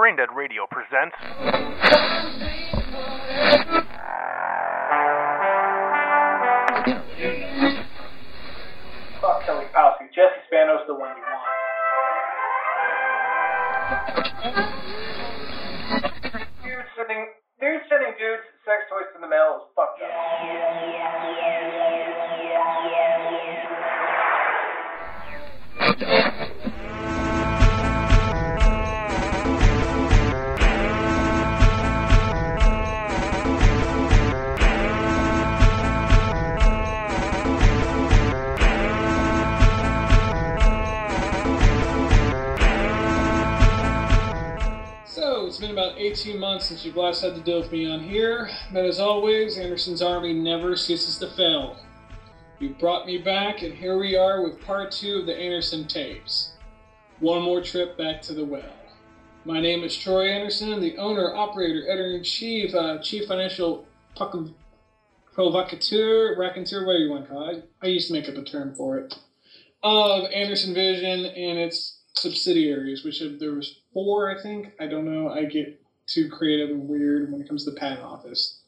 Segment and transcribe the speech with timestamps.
[0.00, 1.14] Braindead Radio presents.
[9.20, 10.08] Fuck Kelly Kapowski.
[10.14, 11.44] Jesse Spano's the one you want.
[16.64, 17.28] Dude sending,
[17.60, 20.08] dude sending dudes sex toys in the mail is fucked up.
[25.76, 26.39] So, it's been
[45.80, 49.00] about 18 months since you've last had to deal with me on here, but as
[49.00, 51.78] always, Anderson's Army never ceases to fail.
[52.58, 56.52] You brought me back, and here we are with part two of the Anderson tapes.
[57.20, 58.74] One more trip back to the well.
[59.46, 63.86] My name is Troy Anderson, the owner, operator, editor in chief, uh, chief financial
[65.32, 67.70] provocateur, raconteur, whatever you want to call it.
[67.82, 69.14] I used to make up a term for it.
[69.82, 74.72] Of Anderson Vision and its subsidiaries, which have, there was four, I think.
[74.78, 75.30] I don't know.
[75.30, 78.58] I get too creative and weird when it comes to the patent office.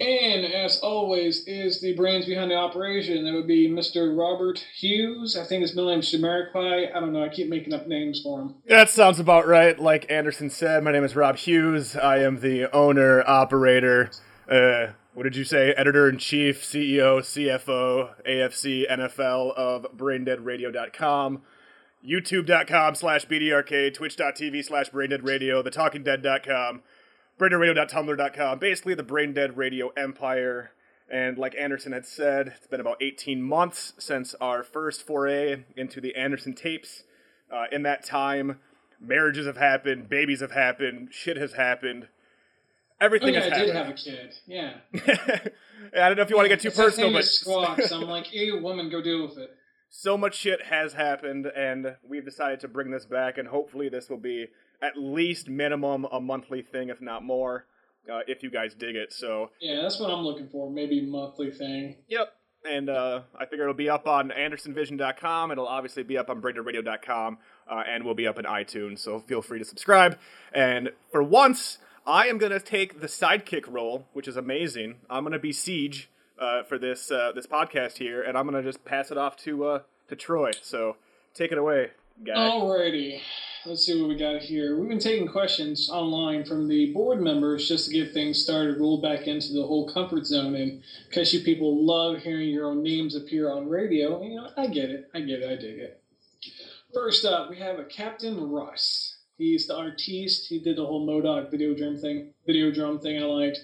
[0.00, 3.24] And as always, is the brains behind the operation.
[3.24, 4.16] That would be Mr.
[4.16, 5.36] Robert Hughes.
[5.36, 6.94] I think his middle name is Shamarikpai.
[6.94, 7.24] I don't know.
[7.24, 8.54] I keep making up names for him.
[8.68, 9.76] That sounds about right.
[9.76, 11.96] Like Anderson said, my name is Rob Hughes.
[11.96, 14.10] I am the owner, operator,
[14.48, 15.72] uh, what did you say?
[15.72, 21.42] Editor in chief, CEO, CFO, AFC, NFL of BrainDeadRadio.com,
[22.06, 26.82] YouTube.com slash BDRK, Twitch.tv slash BrainDeadRadio, TheTalkingDead.com,
[27.38, 28.58] BrainDeadRadio.tumblr.com.
[28.58, 30.72] Basically, the Brain Dead Radio empire.
[31.10, 36.00] And like Anderson had said, it's been about 18 months since our first foray into
[36.00, 37.04] the Anderson tapes.
[37.50, 38.60] Uh, in that time,
[39.00, 42.08] marriages have happened, babies have happened, shit has happened.
[43.00, 44.34] Oh, Everything yeah, has I did have a kid.
[44.46, 44.74] Yeah.
[44.94, 47.92] I don't know if you want to get too name personal, but Squawks.
[47.92, 49.56] I'm like, ew, woman, go deal with it.
[49.88, 54.08] So much shit has happened, and we've decided to bring this back, and hopefully this
[54.10, 54.46] will be
[54.82, 57.66] at least minimum a monthly thing, if not more,
[58.12, 59.12] uh, if you guys dig it.
[59.12, 60.70] So, Yeah, that's what I'm looking for.
[60.70, 61.96] Maybe monthly thing.
[62.08, 62.34] yep.
[62.68, 65.52] And uh, I figure it'll be up on AndersonVision.com.
[65.52, 67.38] It'll obviously be up on BrainDeadRadio.com,
[67.70, 68.98] uh, and will be up in iTunes.
[68.98, 70.18] So feel free to subscribe.
[70.52, 74.96] And for once, I am gonna take the sidekick role, which is amazing.
[75.08, 78.84] I'm gonna be Siege uh, for this uh, this podcast here, and I'm gonna just
[78.84, 80.50] pass it off to uh, to Troy.
[80.62, 80.96] So
[81.34, 81.90] take it away,
[82.24, 82.34] guy.
[82.34, 83.20] Alrighty,
[83.66, 84.78] let's see what we got here.
[84.78, 89.00] We've been taking questions online from the board members just to get things started, roll
[89.00, 93.14] back into the whole comfort zone, and because you people love hearing your own names
[93.14, 96.02] appear on radio, you know, I get it, I get it, I dig it.
[96.94, 99.16] First up, we have a Captain Russ.
[99.36, 100.48] He's the artiste.
[100.48, 103.22] He did the whole Modoc video drum thing, video drum thing.
[103.22, 103.58] I liked.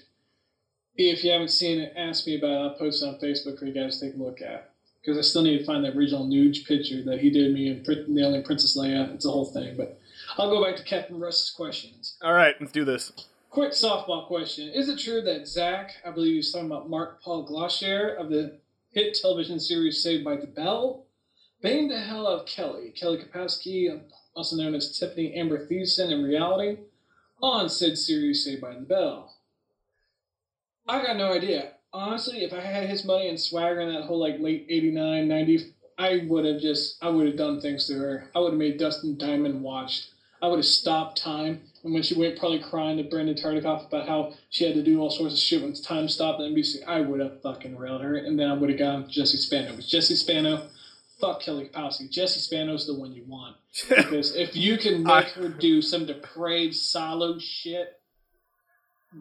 [0.97, 2.59] If you haven't seen it, ask me about it.
[2.59, 5.21] I'll post it on Facebook for you guys to take a look at because I
[5.21, 8.77] still need to find that original nude picture that he did me in nailing Princess
[8.77, 9.13] Leia.
[9.13, 9.99] It's a whole thing, but
[10.37, 12.17] I'll go back to Captain Russ's questions.
[12.23, 13.11] All right, let's do this.
[13.49, 17.47] Quick softball question: Is it true that Zach, I believe he's talking about Mark Paul
[17.47, 18.59] Gosselaar of the
[18.91, 21.05] hit television series Saved by the Bell,
[21.61, 24.01] banged the hell out of Kelly, Kelly Kapowski,
[24.35, 26.79] also known as Tiffany Amber Thiessen in reality,
[27.41, 29.34] on said series Saved by the Bell?
[30.87, 31.71] I got no idea.
[31.93, 35.73] Honestly, if I had his money and swagger in that whole like late 89, 90,
[35.97, 38.29] I would have just, I would have done things to her.
[38.35, 40.09] I would have made Dustin Diamond watch.
[40.41, 41.61] I would have stopped time.
[41.83, 44.99] And when she went probably crying to Brandon Tartikoff about how she had to do
[44.99, 48.17] all sorts of shit when time stopped on NBC, I would have fucking railed her.
[48.17, 49.71] And then I would have gone Jesse Spano.
[49.71, 50.67] It was Jesse Spano.
[51.19, 52.11] Fuck Kelly Kapowski.
[52.11, 53.55] Jesse Spano's the one you want.
[53.89, 57.99] Because if you can make her do some depraved solo shit,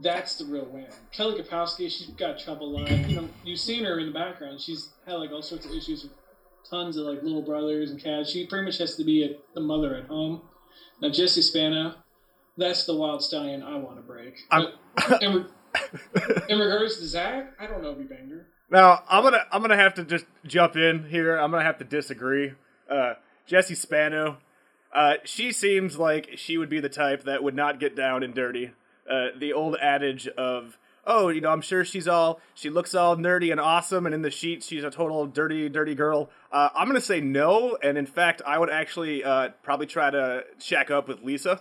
[0.03, 0.87] that's the real win.
[1.13, 3.09] Kelly Kapowski, she's got trouble line.
[3.09, 4.61] You know, you've seen her in the background.
[4.61, 6.13] She's had like all sorts of issues with
[6.69, 8.31] tons of like little brothers and cats.
[8.31, 10.43] She pretty much has to be a, the mother at home.
[11.01, 11.95] Now Jesse Spano,
[12.57, 14.39] that's the wild stallion I want to break.
[14.51, 14.75] But
[15.23, 15.45] in, re-
[16.49, 18.47] in regards to Zach, I don't know if he banged her.
[18.71, 21.37] Now I'm gonna I'm gonna have to just jump in here.
[21.37, 22.53] I'm gonna have to disagree.
[22.91, 23.15] Uh,
[23.47, 24.39] Jessie Spano,
[24.95, 28.35] uh, she seems like she would be the type that would not get down and
[28.35, 28.73] dirty.
[29.09, 33.17] Uh, the old adage of oh, you know, I'm sure she's all she looks all
[33.17, 36.31] nerdy and awesome, and in the sheets she's a total dirty, dirty girl.
[36.53, 40.45] Uh, I'm gonna say no, and in fact, I would actually uh, probably try to
[40.59, 41.61] shack up with Lisa.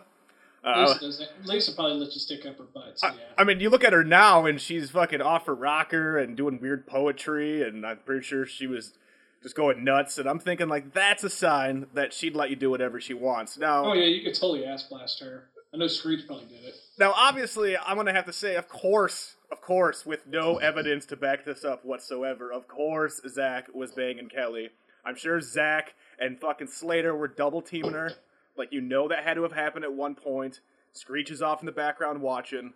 [0.64, 2.98] Uh, Lisa, doesn't, Lisa probably lets you stick up her butt.
[2.98, 3.14] So yeah.
[3.38, 6.60] I mean, you look at her now, and she's fucking off her rocker and doing
[6.62, 8.94] weird poetry, and I'm pretty sure she was
[9.42, 10.18] just going nuts.
[10.18, 13.58] And I'm thinking, like, that's a sign that she'd let you do whatever she wants.
[13.58, 15.50] Now, oh yeah, you could totally ass blast her.
[15.74, 16.76] I know Screech probably did it.
[17.00, 21.16] Now, obviously, I'm gonna have to say, of course, of course, with no evidence to
[21.16, 24.70] back this up whatsoever, of course, Zach was banging Kelly.
[25.04, 28.14] I'm sure Zach and fucking Slater were double teaming her.
[28.56, 30.60] Like, you know that had to have happened at one point.
[30.92, 32.74] Screech is off in the background watching.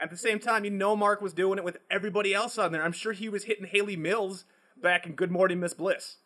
[0.00, 2.82] At the same time, you know Mark was doing it with everybody else on there.
[2.82, 4.46] I'm sure he was hitting Hayley Mills
[4.80, 6.16] back in Good Morning Miss Bliss.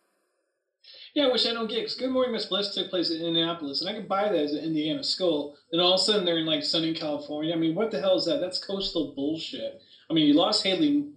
[1.15, 3.91] Yeah, which I don't get because Good Morning Miss Bliss took place in Indianapolis, and
[3.91, 5.57] I could buy that as an Indiana school.
[5.71, 7.55] Then all of a sudden they're in like sunny California.
[7.55, 8.41] I mean, what the hell is that?
[8.41, 9.81] That's coastal bullshit.
[10.11, 11.09] I mean, you lost Hayley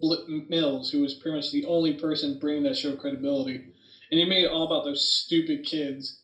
[0.50, 3.56] Mills, who was pretty much the only person bringing that show credibility,
[4.12, 6.22] and you made it all about those stupid kids.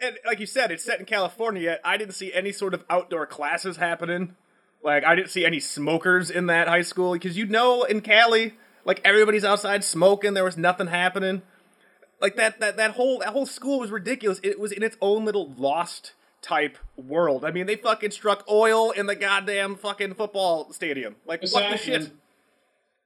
[0.00, 1.78] And like you said, it's set in California.
[1.84, 4.34] I didn't see any sort of outdoor classes happening.
[4.82, 8.54] Like I didn't see any smokers in that high school because you know in Cali,
[8.84, 10.34] like everybody's outside smoking.
[10.34, 11.42] There was nothing happening.
[12.24, 14.40] Like that that that whole that whole school was ridiculous.
[14.42, 17.44] It was in its own little lost type world.
[17.44, 21.16] I mean, they fucking struck oil in the goddamn fucking football stadium.
[21.26, 21.70] Like Exactly.
[21.70, 22.12] what the shit?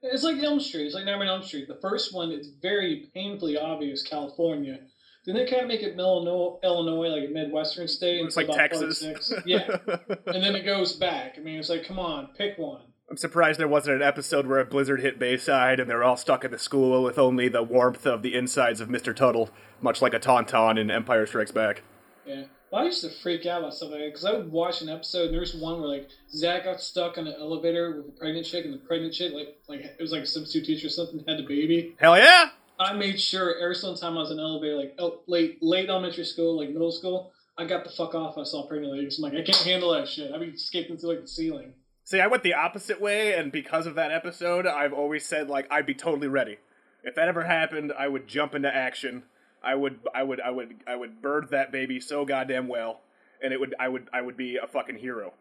[0.02, 0.84] It's like Elm Street.
[0.84, 1.66] It's like Nightmare on Elm Street.
[1.66, 4.78] The first one, it's very painfully obvious California.
[5.26, 8.24] Then they kind of make it Illinois, Illinois like a Midwestern state.
[8.24, 9.04] It's like Texas.
[9.44, 9.78] Yeah.
[10.26, 11.34] and then it goes back.
[11.36, 12.82] I mean, it's like, come on, pick one.
[13.10, 16.44] I'm surprised there wasn't an episode where a blizzard hit Bayside and they're all stuck
[16.44, 19.16] in the school with only the warmth of the insides of Mr.
[19.16, 19.48] Tuttle,
[19.80, 21.82] much like a Tauntaun in Empire Strikes Back.
[22.26, 22.44] Yeah.
[22.70, 24.90] Well, I used to freak out about stuff like that because I would watch an
[24.90, 28.18] episode and there was one where like Zach got stuck in an elevator with a
[28.18, 30.90] pregnant chick and the pregnant chick like like it was like a substitute teacher or
[30.90, 31.94] something had a baby.
[31.98, 32.50] Hell yeah!
[32.78, 35.88] I made sure every single time I was in an elevator, like oh, late late
[35.88, 38.36] elementary school, like middle school, I got the fuck off.
[38.36, 39.18] I saw pregnant ladies.
[39.18, 40.30] I'm like, I can't handle that shit.
[40.30, 41.72] I'd be escaping through like the ceiling.
[42.08, 45.70] See, I went the opposite way, and because of that episode, I've always said like
[45.70, 46.56] I'd be totally ready.
[47.04, 49.24] If that ever happened, I would jump into action.
[49.62, 53.02] I would, I would, I would, I would bird that baby so goddamn well,
[53.42, 55.34] and it would, I would, I would be a fucking hero.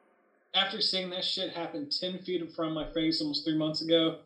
[0.53, 3.81] After seeing that shit happen ten feet in front of my face almost three months
[3.81, 4.17] ago,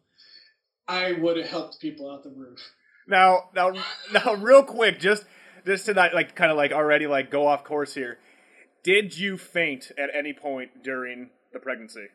[0.87, 2.71] I would have helped people out the roof.
[3.07, 3.71] Now, now,
[4.11, 5.25] now, real quick, just,
[5.63, 8.17] just to not like kind of like already like go off course here.
[8.83, 12.07] Did you faint at any point during the pregnancy?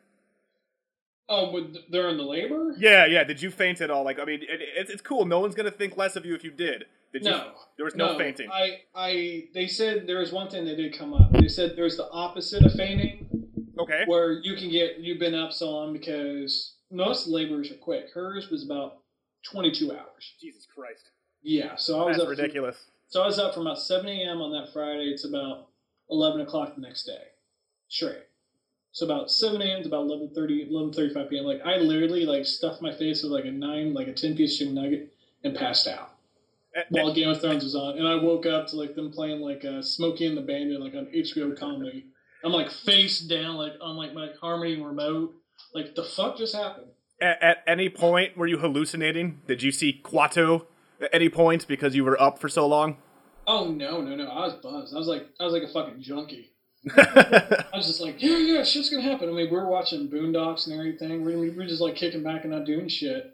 [1.29, 2.73] Oh, with during the labor?
[2.77, 3.23] Yeah, yeah.
[3.23, 4.03] Did you faint at all?
[4.05, 5.25] Like, I mean, it, it's it's cool.
[5.25, 6.85] No one's gonna think less of you if you did.
[7.11, 7.31] Did you?
[7.31, 7.51] No.
[7.77, 8.49] There was no, fainting.
[8.51, 11.31] I, I, they said there was one thing that did come up.
[11.31, 14.03] They said there's the opposite of fainting, okay.
[14.07, 18.11] where you can get you've been up so long because most labors are quick.
[18.13, 18.99] Hers was about
[19.49, 20.33] 22 hours.
[20.39, 21.11] Jesus Christ.
[21.41, 22.37] Yeah, so I was That's up.
[22.37, 22.85] ridiculous.
[23.07, 24.41] so I was up from about 7 a.m.
[24.41, 25.09] on that Friday.
[25.13, 25.67] It's about
[26.09, 27.23] 11 o'clock the next day,
[27.87, 28.23] straight.
[28.97, 29.83] So about 7 a.m.
[29.83, 31.45] to about 11:30, 11:35 p.m.
[31.45, 34.57] Like I literally like stuffed my face with like a nine, like a 10 piece
[34.57, 35.13] chicken nugget,
[35.43, 36.15] and passed out
[36.75, 39.39] Eh, while Game of Thrones was on, and I woke up to like them playing
[39.39, 42.07] like uh, Smokey and the Bandit like on HBO comedy.
[42.43, 45.35] I'm like face down like on like my Harmony remote.
[45.75, 46.87] Like the fuck just happened?
[47.21, 49.41] At, at any point were you hallucinating?
[49.45, 50.65] Did you see Quato
[50.99, 52.97] at any point because you were up for so long?
[53.45, 54.27] Oh no no no!
[54.27, 54.95] I was buzzed.
[54.95, 56.49] I was like I was like a fucking junkie.
[56.97, 59.29] I was just like yeah yeah shit's gonna happen.
[59.29, 61.25] I mean we are watching Boondocks and everything.
[61.25, 63.33] We're we we're just like kicking back and not doing shit.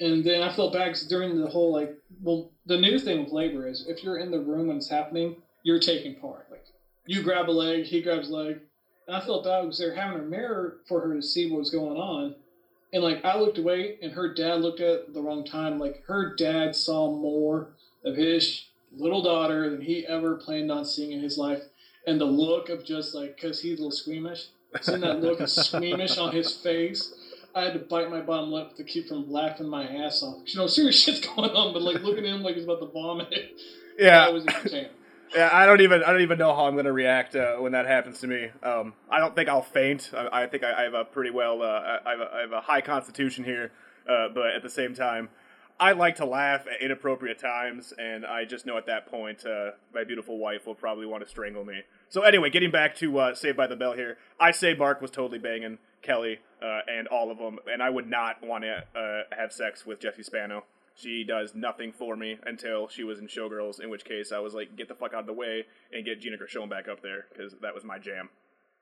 [0.00, 3.68] And then I felt bad during the whole like well the new thing with labor
[3.68, 6.46] is if you're in the room when it's happening you're taking part.
[6.50, 6.64] Like
[7.06, 8.60] you grab a leg, he grabs a leg,
[9.08, 11.70] and I felt bad because they're having a mirror for her to see what was
[11.70, 12.36] going on.
[12.92, 15.80] And like I looked away, and her dad looked at the wrong time.
[15.80, 17.70] Like her dad saw more
[18.04, 21.62] of his little daughter than he ever planned on seeing in his life.
[22.06, 24.48] And the look of just like, cause he's a little squeamish,
[24.80, 27.14] seeing that look of squeamish on his face,
[27.54, 30.42] I had to bite my bottom lip to keep from laughing my ass off.
[30.46, 32.86] You know, serious shit's going on, but like looking at him like he's about to
[32.86, 33.32] vomit.
[33.98, 34.24] yeah.
[34.24, 34.90] that was entertaining.
[35.34, 37.86] Yeah, I don't even I don't even know how I'm gonna react uh, when that
[37.86, 38.50] happens to me.
[38.62, 40.10] Um, I don't think I'll faint.
[40.16, 42.52] I, I think I, I have a pretty well uh, I, have a, I have
[42.52, 43.72] a high constitution here,
[44.08, 45.30] uh, but at the same time,
[45.78, 49.72] I like to laugh at inappropriate times, and I just know at that point uh,
[49.92, 51.82] my beautiful wife will probably want to strangle me.
[52.08, 55.10] So anyway, getting back to uh, Saved by the Bell here, I say Mark was
[55.10, 59.22] totally banging Kelly uh, and all of them, and I would not want to uh,
[59.36, 60.64] have sex with Jessie Spano.
[60.94, 64.54] She does nothing for me until she was in Showgirls, in which case I was
[64.54, 67.26] like, get the fuck out of the way and get Gina Gershon back up there
[67.32, 68.28] because that was my jam.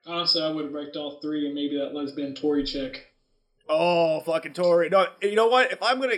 [0.06, 3.11] Honestly, I would have wrecked all three and maybe that lesbian Tori chick.
[3.68, 4.88] Oh, fucking Tori!
[4.90, 5.72] No, you know what?
[5.72, 6.16] If I'm gonna,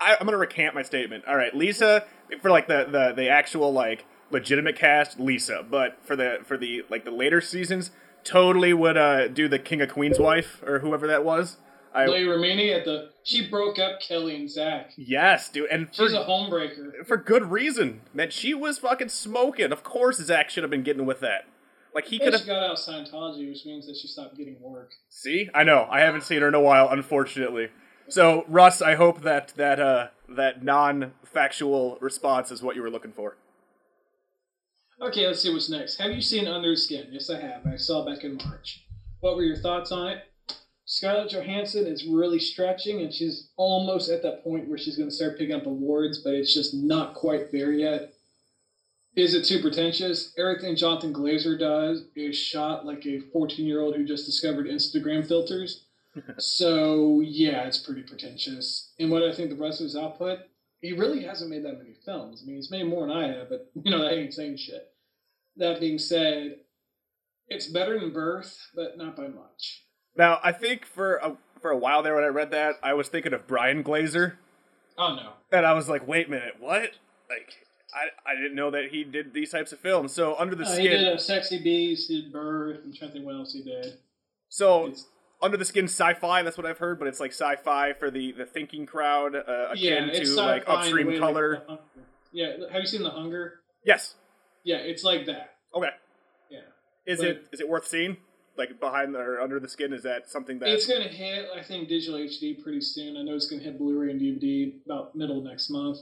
[0.00, 1.24] I, I'm gonna recant my statement.
[1.26, 2.04] All right, Lisa
[2.40, 5.64] for like the the the actual like legitimate cast, Lisa.
[5.68, 7.90] But for the for the like the later seasons,
[8.22, 11.56] totally would uh do the King of Queens wife or whoever that was.
[11.94, 14.90] I Leah Remini at the she broke up Kelly and Zach.
[14.96, 17.06] yes, dude, and for, She's a homebreaker.
[17.06, 18.00] for good reason.
[18.12, 19.70] Man, she was fucking smoking.
[19.70, 21.46] Of course, Zach should have been getting with that.
[21.94, 22.46] Like he could she have.
[22.46, 24.92] got out of Scientology, which means that she stopped getting work.
[25.08, 27.68] See, I know I haven't seen her in a while, unfortunately.
[28.08, 33.12] So Russ, I hope that that uh that non-factual response is what you were looking
[33.12, 33.36] for.
[35.00, 36.00] Okay, let's see what's next.
[36.00, 37.06] Have you seen Under the Skin?
[37.10, 37.66] Yes, I have.
[37.66, 38.84] I saw it back in March.
[39.20, 40.18] What were your thoughts on it?
[40.86, 45.14] Scarlett Johansson is really stretching, and she's almost at that point where she's going to
[45.14, 48.12] start picking up awards, but it's just not quite there yet.
[49.16, 50.32] Is it too pretentious?
[50.36, 55.26] Everything Jonathan Glazer does is shot like a 14 year old who just discovered Instagram
[55.26, 55.84] filters.
[56.38, 58.92] so, yeah, it's pretty pretentious.
[58.98, 60.40] And what I think the rest of his output,
[60.80, 62.40] he really hasn't made that many films.
[62.42, 64.90] I mean, he's made more than I have, but, you know, that ain't saying shit.
[65.56, 66.56] That being said,
[67.48, 69.82] it's better than Birth, but not by much.
[70.16, 73.08] Now, I think for a for a while there when I read that, I was
[73.08, 74.38] thinking of Brian Grazer,
[74.98, 75.30] Oh, no.
[75.50, 76.90] and I was like, wait a minute, what?
[77.30, 77.54] Like,
[77.94, 80.12] I I didn't know that he did these types of films.
[80.12, 83.12] So Under the Uh, he did Skin, a Sexy Beast, did Birth, I'm trying to
[83.14, 83.98] think what else he did.
[84.48, 85.06] so It's,
[85.42, 86.42] Under the Skin sci-fi.
[86.42, 90.10] That's what I've heard, but it's like sci-fi for the the thinking crowd, uh, akin
[90.10, 91.62] it's to like sci-fi in the Upstream way, like, Color.
[92.32, 93.60] Yeah, have you seen The Hunger?
[93.84, 94.14] Yes.
[94.64, 95.54] Yeah, it's like that.
[95.74, 95.90] Okay.
[96.50, 96.60] Yeah.
[97.06, 98.16] Is But- it is it worth seeing?
[98.56, 101.60] Like behind the, or under the skin, is that something that It's gonna hit, I
[101.60, 103.16] think, digital HD pretty soon.
[103.16, 105.98] I know it's gonna hit Blu-ray and DVD about middle of next month.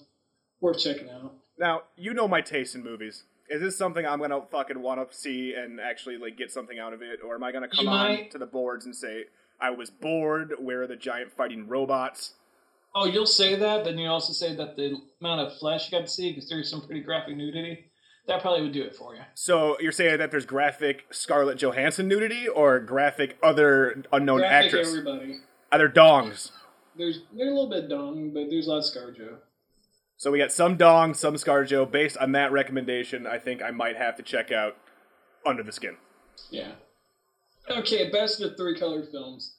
[0.61, 1.35] Worth checking out.
[1.59, 3.25] Now you know my taste in movies.
[3.49, 6.93] Is this something I'm gonna fucking want to see and actually like get something out
[6.93, 9.25] of it, or am I gonna come You on might- to the boards and say
[9.61, 10.55] I was bored?
[10.59, 12.35] Where are the giant fighting robots?
[12.95, 16.07] Oh, you'll say that, but you also say that the amount of flesh you got
[16.07, 17.87] to see because there's some pretty graphic nudity.
[18.27, 19.23] That probably would do it for you.
[19.35, 24.89] So you're saying that there's graphic Scarlett Johansson nudity or graphic other unknown graphic actress?
[24.89, 25.39] everybody.
[25.73, 26.51] Other dongs.
[26.97, 29.39] There's there's a little bit dong, but there's a lot of ScarJo.
[30.23, 31.91] So we got some dong, some ScarJo.
[31.91, 34.77] Based on that recommendation, I think I might have to check out
[35.45, 35.97] Under the Skin.
[36.49, 36.71] Yeah.
[37.69, 39.57] Okay, best of three color films.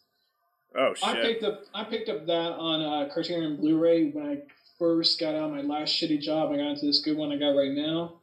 [0.73, 1.09] Oh shit!
[1.09, 4.37] I picked up I picked up that on uh, Criterion Blu-ray when I
[4.79, 6.53] first got out of my last shitty job.
[6.53, 8.21] I got into this good one I got right now.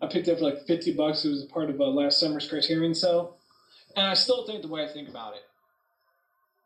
[0.00, 1.24] I picked it up for like fifty bucks.
[1.24, 3.38] It was a part of uh, last summer's Criterion sale,
[3.96, 5.42] and I still think the way I think about it.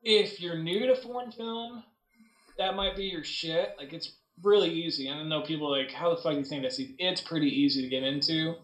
[0.02, 1.85] If you're new to foreign film,
[2.58, 3.76] that might be your shit.
[3.78, 4.12] Like it's
[4.43, 5.09] really easy.
[5.09, 6.95] And I know people like how the fuck do you think that's easy?
[6.99, 8.57] It's pretty easy to get into.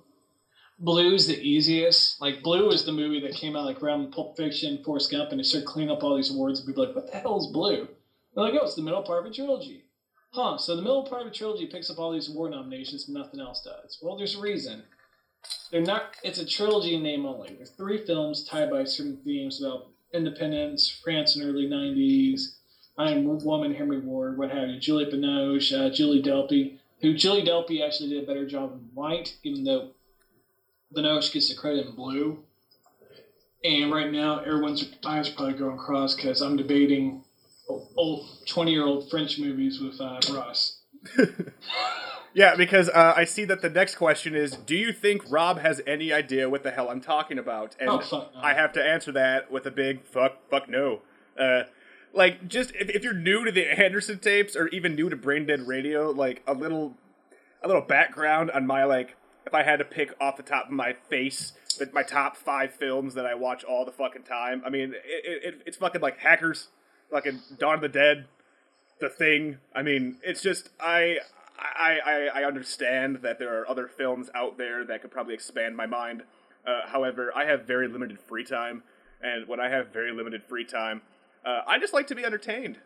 [0.79, 2.21] Blue's the easiest.
[2.21, 5.38] Like Blue is the movie that came out like around Pulp Fiction, Forrest Gump, and
[5.38, 7.88] they started cleaning up all these awards, and people like, "What the hell is Blue?"
[8.35, 9.85] They're like, "Oh, it's the middle part of a trilogy."
[10.33, 10.57] Huh?
[10.57, 13.38] So the middle part of a trilogy picks up all these award nominations, but nothing
[13.38, 13.99] else does.
[14.02, 14.83] Well, there's a reason.
[15.71, 16.17] They're not.
[16.25, 17.55] It's a trilogy name only.
[17.55, 22.57] There's three films tied by certain themes about independence, France in early '90s.
[22.99, 27.42] I Am Woman, Henry Ward, what have you, Julie Binoche, uh, Julie Delpy, who Julie
[27.42, 29.90] Delpy actually did a better job in white, even though
[30.94, 32.44] Binoche gets the credit in blue.
[33.64, 37.25] And right now, everyone's eyes are probably going cross because I'm debating
[37.96, 40.80] old 20 year old French movies with uh, Russ.
[42.34, 45.80] Yeah, because uh, I see that the next question is Do you think Rob has
[45.87, 47.76] any idea what the hell I'm talking about?
[47.78, 48.40] And Oh, fuck no.
[48.40, 51.00] I have to answer that with a big fuck, fuck no.
[51.38, 51.64] Uh,
[52.12, 55.47] like, just if, if you're new to the Anderson tapes or even new to Brain
[55.47, 56.95] Dead Radio, like a little,
[57.62, 59.16] a little background on my like,
[59.47, 61.52] if I had to pick off the top of my face,
[61.92, 64.62] my top five films that I watch all the fucking time.
[64.64, 66.69] I mean, it, it, it's fucking like Hackers,
[67.11, 68.26] fucking Dawn of the Dead,
[69.00, 69.59] The Thing.
[69.75, 71.19] I mean, it's just I.
[71.59, 71.99] I,
[72.35, 75.87] I, I understand that there are other films out there that could probably expand my
[75.87, 76.23] mind.
[76.66, 78.83] Uh, however, I have very limited free time,
[79.23, 81.02] and when I have very limited free time,
[81.44, 82.78] uh, I just like to be entertained.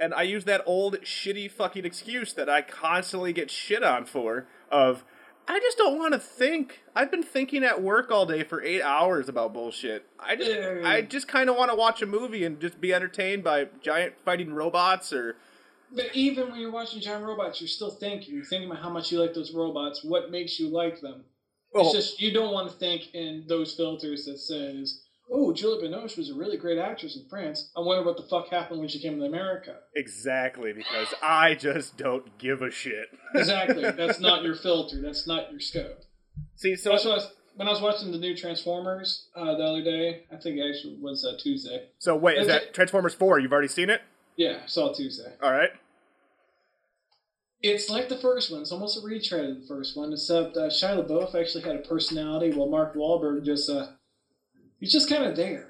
[0.00, 4.46] And I use that old shitty fucking excuse that I constantly get shit on for
[4.70, 5.04] of
[5.48, 6.82] I just don't want to think.
[6.94, 10.06] I've been thinking at work all day for eight hours about bullshit.
[10.20, 10.82] I just Yeah.
[10.84, 14.14] I just kind of want to watch a movie and just be entertained by giant
[14.24, 15.36] fighting robots or
[15.90, 18.34] But even when you're watching giant robots, you're still thinking.
[18.34, 21.24] You're thinking about how much you like those robots, what makes you like them.
[21.72, 25.00] well, It's just you don't want to think in those filters that says,
[25.30, 27.70] "Oh, Julie Binoche was a really great actress in France.
[27.76, 31.96] I wonder what the fuck happened when she came to America." exactly because I just
[31.96, 33.08] don't give a shit.
[33.34, 33.82] Exactly.
[33.90, 35.02] That's not your filter.
[35.02, 36.00] That's not your scope.
[36.56, 40.22] See, so That's what when I was watching the new Transformers uh, the other day.
[40.32, 41.88] I think it actually was uh, Tuesday.
[41.98, 43.38] so wait, is Is that Transformers Four?
[43.40, 44.00] You've already seen it?
[44.36, 45.32] Yeah, I saw it Tuesday.
[45.42, 45.70] All right.
[47.60, 48.60] It's like the first one.
[48.62, 51.80] It's almost a retread of the first one, except uh, Shia LaBeouf actually had a
[51.80, 53.88] personality, while Mark Wahlberg just uh,
[54.78, 55.68] he's just kind of there.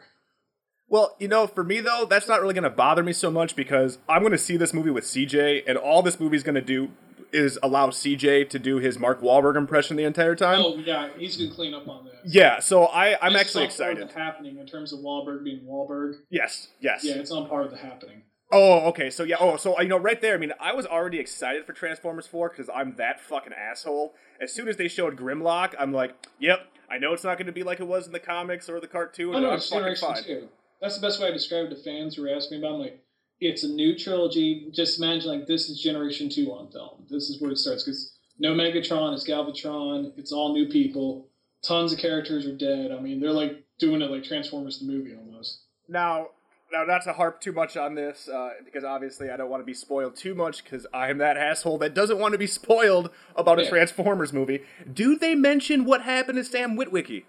[0.89, 3.55] Well, you know, for me though, that's not really going to bother me so much
[3.55, 6.63] because I'm going to see this movie with CJ, and all this movie's going to
[6.63, 6.91] do
[7.33, 10.61] is allow CJ to do his Mark Wahlberg impression the entire time.
[10.65, 12.15] Oh yeah, he's gonna clean up on that.
[12.25, 14.09] Yeah, so I I'm is actually all part of excited.
[14.09, 16.15] the happening in terms of Wahlberg being Wahlberg.
[16.31, 17.05] Yes, yes.
[17.05, 18.23] Yeah, it's not part of the happening.
[18.51, 19.11] Oh, okay.
[19.11, 19.37] So yeah.
[19.39, 20.35] Oh, so you know, right there.
[20.35, 24.15] I mean, I was already excited for Transformers Four because I'm that fucking asshole.
[24.41, 26.61] As soon as they showed Grimlock, I'm like, yep.
[26.91, 28.87] I know it's not going to be like it was in the comics or the
[28.87, 29.35] cartoon.
[29.35, 30.25] Oh no, it's Generation fine.
[30.25, 30.49] Two.
[30.81, 32.73] That's the best way I describe it to fans who are asking me about.
[32.73, 32.75] it.
[32.75, 33.05] I'm like,
[33.41, 34.69] it's a new trilogy.
[34.73, 37.05] Just imagine like this is Generation Two on film.
[37.11, 40.13] This is where it starts because no Megatron, it's Galvatron.
[40.17, 41.29] It's all new people.
[41.63, 42.93] Tons of characters are dead.
[42.93, 45.63] I mean, they're like doing it like Transformers the movie almost.
[45.89, 46.29] Now,
[46.73, 49.67] now not to harp too much on this uh, because obviously I don't want to
[49.67, 53.11] be spoiled too much because I am that asshole that doesn't want to be spoiled
[53.37, 53.71] about a Yeah.
[53.71, 54.63] Transformers movie.
[54.93, 57.25] Do they mention what happened to Sam Witwicky?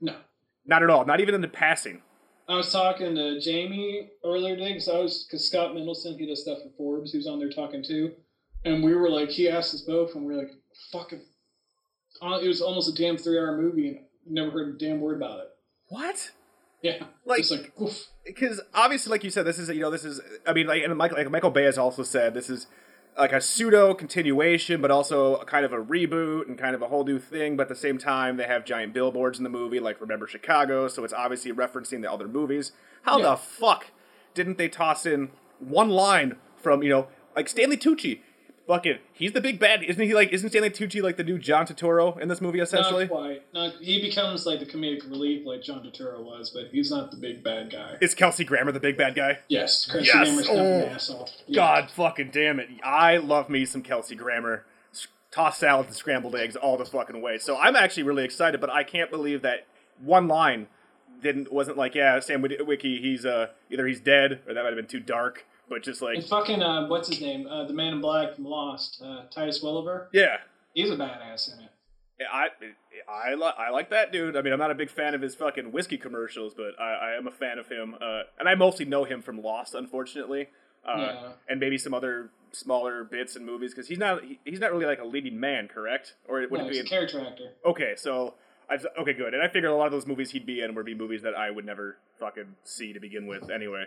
[0.00, 0.16] No.
[0.66, 1.04] Not at all.
[1.06, 2.02] Not even in the passing.
[2.48, 6.42] I was talking to Jamie earlier today because I was because Scott Mendelson he does
[6.42, 7.12] stuff for Forbes.
[7.12, 8.12] He was on there talking too,
[8.64, 10.52] and we were like, he asked us both, and we are like,
[10.90, 11.20] "Fucking,"
[12.22, 15.40] uh, it was almost a damn three-hour movie, and never heard a damn word about
[15.40, 15.48] it.
[15.88, 16.30] What?
[16.82, 17.72] Yeah, Like- like,
[18.24, 20.96] because obviously, like you said, this is you know this is I mean like and
[20.96, 22.66] Michael like Michael Bay has also said this is
[23.18, 26.86] like a pseudo continuation, but also a kind of a reboot and kind of a
[26.86, 27.56] whole new thing.
[27.56, 30.86] But at the same time, they have giant billboards in the movie, like Remember Chicago,
[30.86, 32.70] so it's obviously referencing the other movies.
[33.02, 33.30] How Yeah.
[33.30, 33.86] the fuck
[34.34, 38.20] didn't they toss in one line from you know like Stanley Tucci?
[38.68, 40.14] Fucking, he's the big bad, isn't he?
[40.14, 43.06] Like, isn't Stanley Tucci like the new John Turturro in this movie essentially?
[43.06, 43.42] Not quite.
[43.54, 47.16] Not, he becomes like the comedic relief, like John Turturro was, but he's not the
[47.16, 47.96] big bad guy.
[48.02, 49.38] Is Kelsey Grammer the big bad guy?
[49.48, 50.28] yes, Chris Yes!
[50.28, 51.30] Grammer's Oh, the ass off.
[51.46, 51.56] Yeah.
[51.56, 52.68] God fucking damn it.
[52.84, 54.66] I love me some Kelsey Grammer.
[54.92, 57.38] S- Tossed salad and scrambled eggs all the fucking way.
[57.38, 59.66] So I'm actually really excited, but I can't believe that
[59.98, 60.66] one line
[61.22, 64.76] didn't wasn't like, yeah, Sam Wiki, he's uh either he's dead or that might have
[64.76, 67.46] been too dark, but just like And fucking uh, what's his name?
[67.46, 70.08] Uh, the Man in Black from Lost, uh, Titus Welliver.
[70.12, 70.38] yeah.
[70.74, 71.70] He's a badass in it.
[72.32, 72.48] I
[73.08, 74.36] I, li- I like that dude.
[74.36, 77.16] I mean, I'm not a big fan of his fucking whiskey commercials, but I, I
[77.16, 77.94] am a fan of him.
[78.00, 80.48] Uh, and I mostly know him from Lost, unfortunately,
[80.86, 81.28] uh, Yeah.
[81.48, 84.86] and maybe some other smaller bits and movies because he's not he, he's not really
[84.86, 86.14] like a leading man, correct?
[86.28, 86.86] Or would No, it he's be?
[86.86, 87.52] a character actor.
[87.64, 88.34] okay, so
[88.70, 89.32] I've, okay, good.
[89.34, 91.34] And I figured a lot of those movies he'd be in would be movies that
[91.36, 93.84] I would never fucking see to begin with, anyway.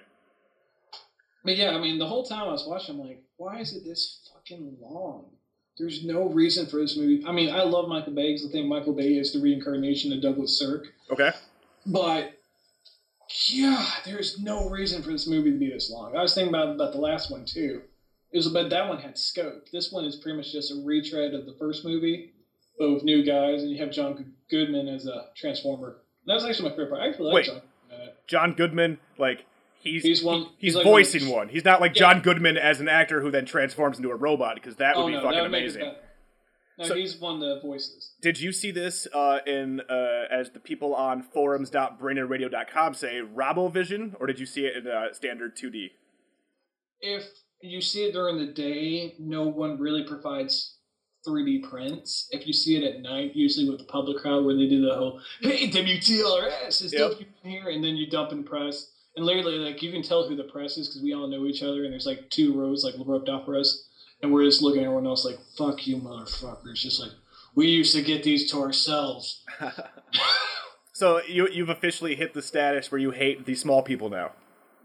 [1.43, 3.83] But yeah, I mean, the whole time I was watching, I'm like, why is it
[3.83, 5.25] this fucking long?
[5.77, 7.23] There's no reason for this movie.
[7.25, 10.21] I mean, I love Michael Bay because I think Michael Bay is the reincarnation of
[10.21, 10.87] Douglas Sirk.
[11.09, 11.31] Okay.
[11.85, 12.33] But
[13.47, 16.15] yeah, there's no reason for this movie to be this long.
[16.15, 17.81] I was thinking about about the last one too.
[18.31, 19.69] It was, but that one had scope.
[19.71, 22.31] This one is pretty much just a retread of the first movie,
[22.77, 25.97] but with new guys, and you have John Goodman as a Transformer.
[26.27, 27.01] That was actually my favorite part.
[27.01, 27.45] I actually like Wait.
[27.45, 28.09] John Goodman.
[28.27, 29.45] John Goodman, like
[29.81, 31.49] he's He's one- he's, he's like voicing one- one.
[31.49, 32.13] He's not like Yeah.
[32.13, 35.07] John Goodman as an actor who then transforms into a robot because that would Oh
[35.07, 35.93] be no, fucking amazing.
[36.77, 38.13] No, So- he's one of the voices.
[38.21, 44.27] Did you see this uh, in uh, as the people on forums.braineradio.com say Robovision, or
[44.27, 45.91] did you see it in uh, standard 2D?
[47.01, 47.25] If
[47.61, 50.77] you see it during the day, no one really provides
[51.27, 52.27] 3D prints.
[52.31, 54.95] If you see it at night, usually with the public crowd where they do the
[54.95, 57.13] whole "Hey WTLRS is Yep.
[57.43, 60.43] here," and then you dump in press, and literally like you can tell who the
[60.43, 63.29] press is because we all know each other, and there's like two rows like roped
[63.29, 63.87] off rows,
[64.21, 67.11] and we're just looking at everyone else like "Fuck you, motherfuckers!" Just like
[67.55, 69.43] we used to get these to ourselves.
[71.01, 74.33] So you you've officially hit the status where you hate the small people now,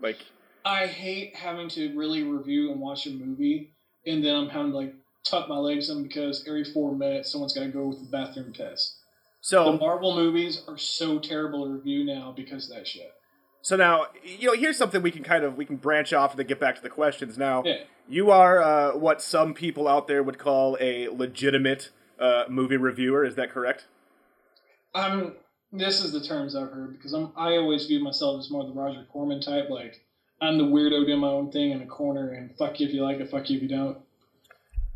[0.01, 0.17] like
[0.65, 3.75] I hate having to really review and watch a movie,
[4.07, 4.95] and then I'm having to like
[5.27, 8.55] tuck my legs in because every four minutes someone's got to go with the bathroom
[8.55, 8.97] test.
[9.43, 13.13] So The so Marvel movies are so terrible to review now because of that shit.
[13.67, 16.39] So now you know here's something we can kind of we can branch off and
[16.39, 17.65] then get back to the questions now.
[17.67, 17.79] Yeah.
[18.09, 23.25] You are uh, what some people out there would call a legitimate uh, movie reviewer.
[23.25, 23.87] Is that correct?
[24.95, 25.33] I'm.
[25.73, 27.33] This is the terms I've heard because I'm.
[27.37, 29.69] I always view myself as more the Roger Corman type.
[29.69, 30.01] Like
[30.41, 33.03] I'm the weirdo doing my own thing in a corner, and fuck you if you
[33.03, 33.99] like it, fuck you if you don't.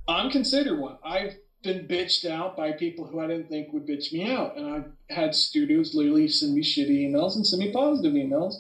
[0.07, 0.97] I'm considered one.
[1.05, 4.67] I've been bitched out by people who I didn't think would bitch me out, and
[4.67, 8.55] I've had studios literally send me shitty emails and send me positive emails,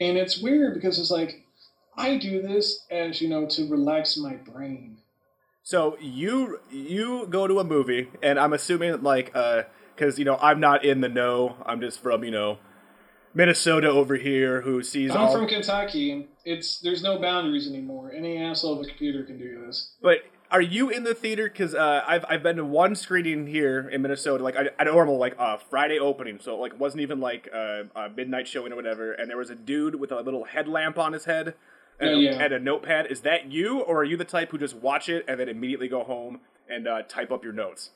[0.00, 1.44] and it's weird because it's like
[1.96, 4.98] I do this as you know to relax my brain.
[5.62, 10.38] So you you go to a movie, and I'm assuming like uh, because you know
[10.40, 11.56] I'm not in the know.
[11.64, 12.58] I'm just from you know
[13.34, 15.32] Minnesota over here who sees I'm all.
[15.32, 16.28] from Kentucky.
[16.44, 18.12] It's there's no boundaries anymore.
[18.12, 19.92] Any asshole with a computer can do this.
[20.02, 20.18] but
[20.50, 21.48] are you in the theater?
[21.48, 25.16] Because uh, I've I've been to one screening here in Minnesota, like a, a normal
[25.18, 29.12] like uh, Friday opening, so like wasn't even like uh, a midnight showing or whatever.
[29.12, 31.54] And there was a dude with a little headlamp on his head.
[31.98, 32.42] and, Oh, yeah.
[32.42, 33.06] and a notepad.
[33.10, 35.88] Is that you, or are you the type who just watch it and then immediately
[35.88, 37.90] go home and uh, type up your notes?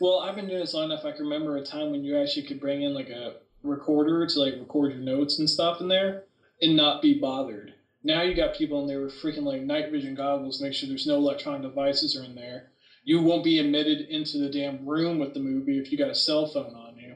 [0.00, 1.04] Well, I've been doing this long enough.
[1.04, 4.38] I can remember a time when you actually could bring in like a recorder to
[4.40, 6.24] like record your notes and stuff in there
[6.62, 7.73] and not be bothered.
[8.04, 10.88] Now you got people in there with freaking like night vision goggles, to make sure
[10.88, 12.70] there's no electronic devices are in there.
[13.02, 16.14] You won't be admitted into the damn room with the movie if you got a
[16.14, 17.14] cell phone on you.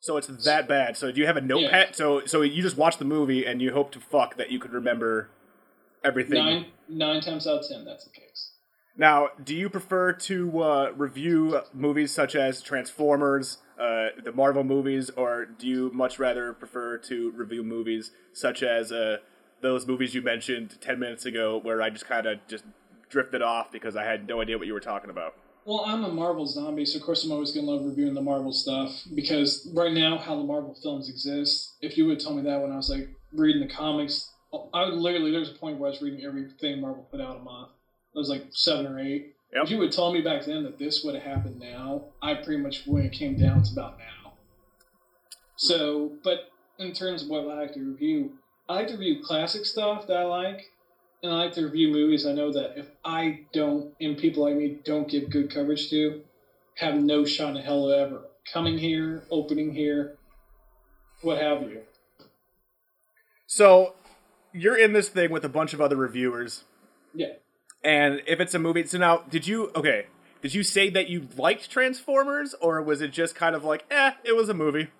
[0.00, 0.96] So it's that bad.
[0.96, 1.94] So do you have a notepad?
[1.94, 4.72] So so you just watch the movie and you hope to fuck that you could
[4.72, 5.30] remember
[6.04, 6.38] everything.
[6.38, 8.52] Nine nine times out of ten, that's the case.
[8.96, 15.10] Now, do you prefer to uh, review movies such as Transformers, uh, the Marvel movies,
[15.10, 19.18] or do you much rather prefer to review movies such as uh,
[19.60, 22.64] those movies you mentioned ten minutes ago, where I just kind of just
[23.10, 25.34] drifted off because I had no idea what you were talking about?
[25.64, 28.52] Well, I'm a Marvel zombie, so of course I'm always gonna love reviewing the Marvel
[28.52, 31.74] stuff because right now how the Marvel films exist.
[31.82, 34.30] If you would have told me that when I was like reading the comics,
[34.72, 37.36] I would literally there was a point where I was reading everything Marvel put out
[37.36, 37.70] a month.
[38.14, 39.34] It was like seven or eight.
[39.52, 39.64] Yep.
[39.64, 42.34] If you would have told me back then that this would have happened now, I
[42.34, 44.32] pretty much when it came down to about now.
[45.56, 48.32] So, but in terms of what I like to review,
[48.70, 50.70] I like to review classic stuff that I like,
[51.24, 54.54] and I like to review movies I know that if I don't, and people like
[54.54, 56.22] me don't give good coverage to,
[56.76, 58.20] have no shot in hell of ever
[58.52, 60.18] coming here, opening here,
[61.22, 61.80] what have you.
[63.48, 63.94] So
[64.52, 66.62] you're in this thing with a bunch of other reviewers,
[67.12, 67.32] Yeah.
[67.82, 70.06] and if it's a movie, so now did you okay?
[70.42, 74.12] Did you say that you liked Transformers, or was it just kind of like, eh,
[74.22, 74.90] it was a movie?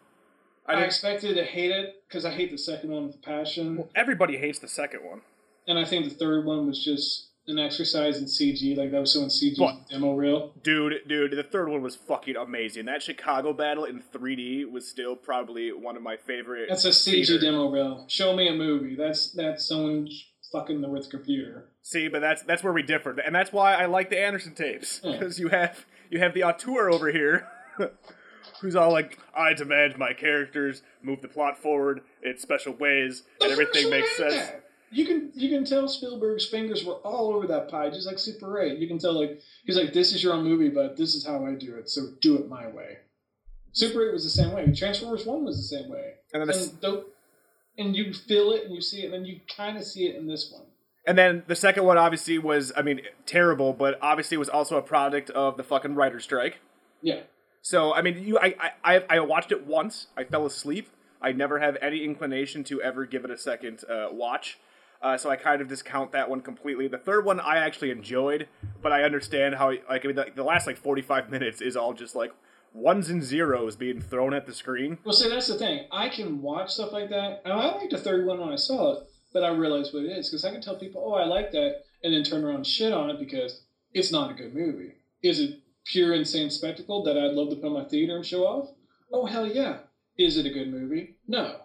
[0.77, 4.59] I, expected to hate it because I hate the second one with passion, Everybody hates
[4.59, 5.21] the second one.
[5.69, 8.77] and I think the third one was just an exercise in CG.
[8.77, 10.53] Like that was so in CG But- demo reel.
[10.63, 12.85] Dude, dude, the third one was fucking amazing.
[12.85, 16.69] That Chicago battle in 3D was still probably one of my favorite.
[16.69, 18.05] That's a CG theater- demo reel.
[18.09, 18.95] Show me a movie.
[18.95, 20.09] That's that's someone
[20.53, 21.71] fucking with computer.
[21.83, 25.01] See, but that's that's where we differ, and that's why I like the Anderson tapes
[25.03, 25.13] Yeah.
[25.13, 27.49] because you have you have the auteur over here,
[28.61, 33.51] who's all like, "I demand my characters move the plot forward in special ways, and
[33.53, 34.63] everything makes sense." had.
[34.93, 38.59] You can you can tell Spielberg's fingers were all over that pie, just like Super
[38.61, 38.79] Eight.
[38.79, 41.45] You can tell like he's like, this is your own movie, but this is how
[41.47, 42.99] I do it, so do it my way.
[43.73, 44.67] Super Eight was the same way.
[44.75, 46.15] Transformers One was the same way.
[46.35, 47.05] And then And, tho-
[47.79, 50.17] and you feel it and you see it, and then you kind of see it
[50.17, 50.67] in this one.
[51.07, 54.77] and then the second one obviously was, I mean, terrible, but obviously it was also
[54.77, 56.59] a product of the fucking writer strike.
[57.01, 57.21] Yeah.
[57.63, 60.07] So I mean, you, I, I, I- watched it once.
[60.17, 60.89] I fell asleep.
[61.23, 64.59] I never have any inclination to ever give it a second uh, watch.
[65.03, 66.87] Uh, so I kind of discount that one completely.
[66.89, 68.49] The third one I actually enjoyed,
[68.83, 71.77] but I understand how like I mean the, the last like forty five minutes is
[71.77, 72.33] all just like
[72.73, 74.99] ones and zeros being thrown at the screen.
[75.05, 75.87] Well, see, that's the thing.
[75.91, 78.93] I can watch stuff like that, and I liked the third one when I saw
[78.99, 81.51] it, but I realized what it is because I can tell people, "Oh, I like
[81.53, 84.93] that," and then turn around and shit on it because it's not a good movie.
[85.23, 88.45] Is it pure insane spectacle that I'd love to put in my theater and show
[88.45, 88.71] off?
[89.13, 89.79] Oh hell yeah!
[90.19, 91.17] Is it a good movie?
[91.27, 91.57] No.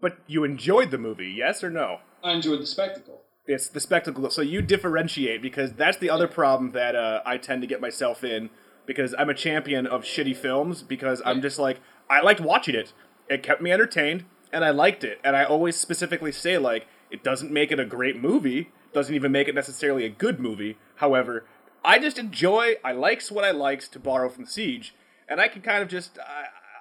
[0.00, 1.98] But you enjoyed the movie, yes or no?
[2.22, 3.22] I enjoyed the spectacle.
[3.46, 4.30] It's the spectacle.
[4.30, 8.24] So you differentiate because that's the other problem that uh, I tend to get myself
[8.24, 8.50] in
[8.86, 12.92] because I'm a champion of shitty films because I'm just like I liked watching it.
[13.28, 15.20] It kept me entertained and I liked it.
[15.22, 19.32] And I always specifically say like it doesn't make it a great movie, doesn't even
[19.32, 20.78] make it necessarily a good movie.
[20.96, 21.44] However,
[21.84, 22.74] I just enjoy.
[22.84, 24.94] I likes what I likes to borrow from Siege,
[25.28, 26.18] and I can kind of just.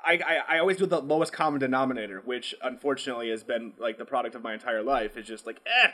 [0.06, 4.06] I, I, I always do the lowest common denominator, which unfortunately has been like the
[4.06, 5.16] product of my entire life.
[5.18, 5.92] Is just like, eh,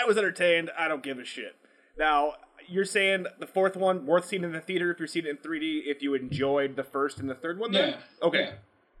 [0.00, 0.70] I was entertained.
[0.78, 1.56] I don't give a shit.
[1.98, 2.34] Now,
[2.68, 5.36] you're saying the fourth one worth seeing in the theater if you're seeing it in
[5.38, 5.82] 3D.
[5.86, 7.96] If you enjoyed the first and the third one, then Yeah.
[8.26, 8.52] okay, Yeah.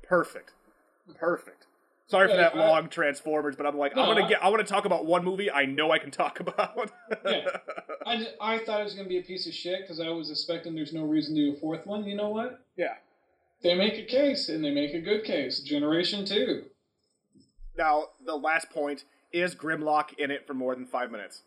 [0.02, 0.52] perfect,
[1.18, 1.63] perfect.
[2.06, 4.48] Sorry for that I- long Transformers, but I'm like, No, I'm gonna I- get, I
[4.50, 6.90] want to talk about one movie I know I can talk about.
[7.26, 7.46] Yeah.
[8.06, 10.30] I, I thought it was going to be a piece of shit because I was
[10.30, 12.04] expecting there's no reason to do a fourth one.
[12.04, 12.60] You know what?
[12.76, 12.94] yeah.
[13.62, 15.60] They make a case, and they make a good case.
[15.60, 16.64] Generation 2.
[17.78, 21.42] Now, the last point is Grimlock in it for more than five minutes.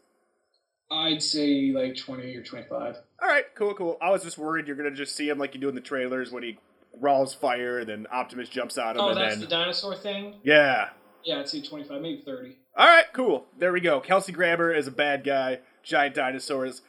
[0.89, 2.95] I'd say like 20 or 25.
[3.21, 3.97] All right, cool, cool.
[4.01, 6.31] I was just worried you're gonna just see him like you do in the trailers
[6.31, 6.57] when he
[6.99, 10.35] rolls fire, then Optimus jumps on him, Oh, that's then the dinosaur thing?
[10.43, 10.89] yeah.
[11.23, 12.55] Yeah, I'd say 25, maybe 30.
[12.77, 13.47] All right, cool.
[13.59, 13.99] There we go.
[13.99, 15.59] Kelsey Grammer is a bad guy.
[15.83, 16.81] Giant dinosaurs.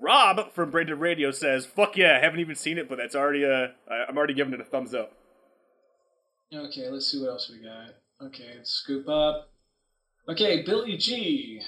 [0.00, 3.68] Rob from Braindead Radio says, "Fuck yeah, haven't even seen it, but that's already uh,
[3.90, 5.12] I- I'm already giving it a thumbs up."
[6.54, 7.94] Okay, let's see what else we got.
[8.28, 9.50] Okay, let's scoop up.
[10.28, 11.60] Okay, Billy G.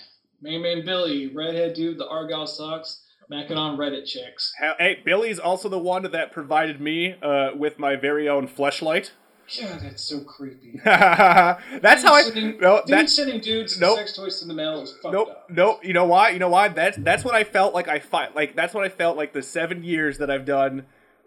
[0.43, 4.53] Main man Billy, redhead dude, the Argyle sucks, macking on Reddit chicks.
[4.59, 9.11] Hey, Billy's also the one that provided me uh, with my very own fleshlight.
[9.61, 10.81] God, that's so creepy.
[10.85, 12.23] that's how I.
[12.23, 13.99] Sending, No, dude that, sending dudes Nope.
[13.99, 15.51] sex toys in the mail is fucked nope, up.
[15.51, 15.85] nope.
[15.85, 16.31] You know why?
[16.31, 16.69] You know why?
[16.69, 17.89] That's that's what I felt like.
[17.89, 19.33] I fight like that's what I felt like.
[19.33, 20.87] The seven years that I've done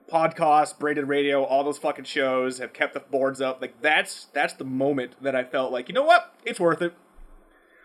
[0.09, 3.59] podcasts, Braindead Radio, all those fucking shows have kept the boards up.
[3.61, 6.33] Like that's that's the moment that I felt like you know what?
[6.45, 6.93] It's worth it.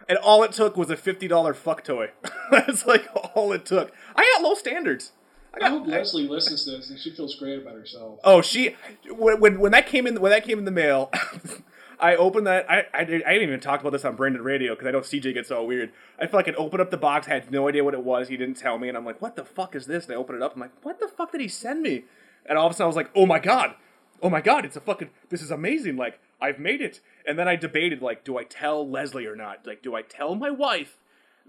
[0.08, 2.10] And all it took was a fifty dollar fuck toy.
[2.50, 3.92] that's like all it took.
[4.16, 5.12] I got low standards.
[5.60, 5.94] I I hope got.
[5.94, 8.20] I- Leslie listens to this and she feels great about herself.
[8.24, 8.76] Oh, she
[9.10, 11.10] when when, when that came in when that came in the mail,
[12.00, 12.70] I opened that.
[12.70, 15.34] I, I, I didn't even talk about this on Braindead Radio because I know CJ
[15.34, 15.92] gets all weird.
[16.18, 18.28] I felt like I opened up the box, I had no idea what it was.
[18.28, 20.36] He didn't tell me, and I'm like, "What the fuck is this?" And I open
[20.36, 20.54] it up.
[20.54, 22.04] I'm like, "What the fuck did he send me?"
[22.46, 23.74] And all of a sudden, I was like, "Oh my god,
[24.22, 25.96] oh my god, it's a fucking this is amazing!
[25.96, 29.66] Like I've made it." And then I debated, like, do I tell Leslie or not?
[29.66, 30.98] Like, do I tell my wife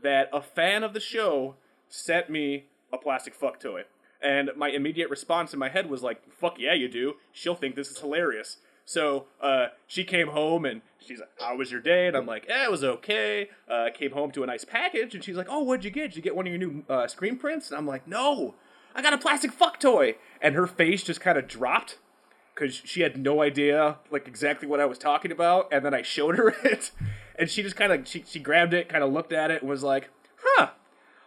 [0.02, 1.56] that a fan of the show
[1.88, 3.84] sent me a plastic fuck toy?
[4.22, 7.16] And my immediate response in my head was like, "Fuck yeah, you do.
[7.32, 11.72] She'll think this is hilarious." So uh, she came home and she's like, "How was
[11.72, 14.66] your day?" And I'm like, "Eh, it was okay." Uh, came home to a nice
[14.66, 16.10] package, and she's like, "Oh, what'd you get?
[16.10, 18.56] Did you get one of your new uh, screen prints?" And I'm like, "No,
[18.94, 22.00] I got a plastic fuck toy." And her face just kind of dropped
[22.60, 25.68] because she had no idea like exactly what I was talking about.
[25.72, 26.92] And then I showed her it,
[27.38, 29.70] and she just kind of she she grabbed it, kind of looked at it, and
[29.70, 30.10] was like,
[30.44, 30.70] "Huh,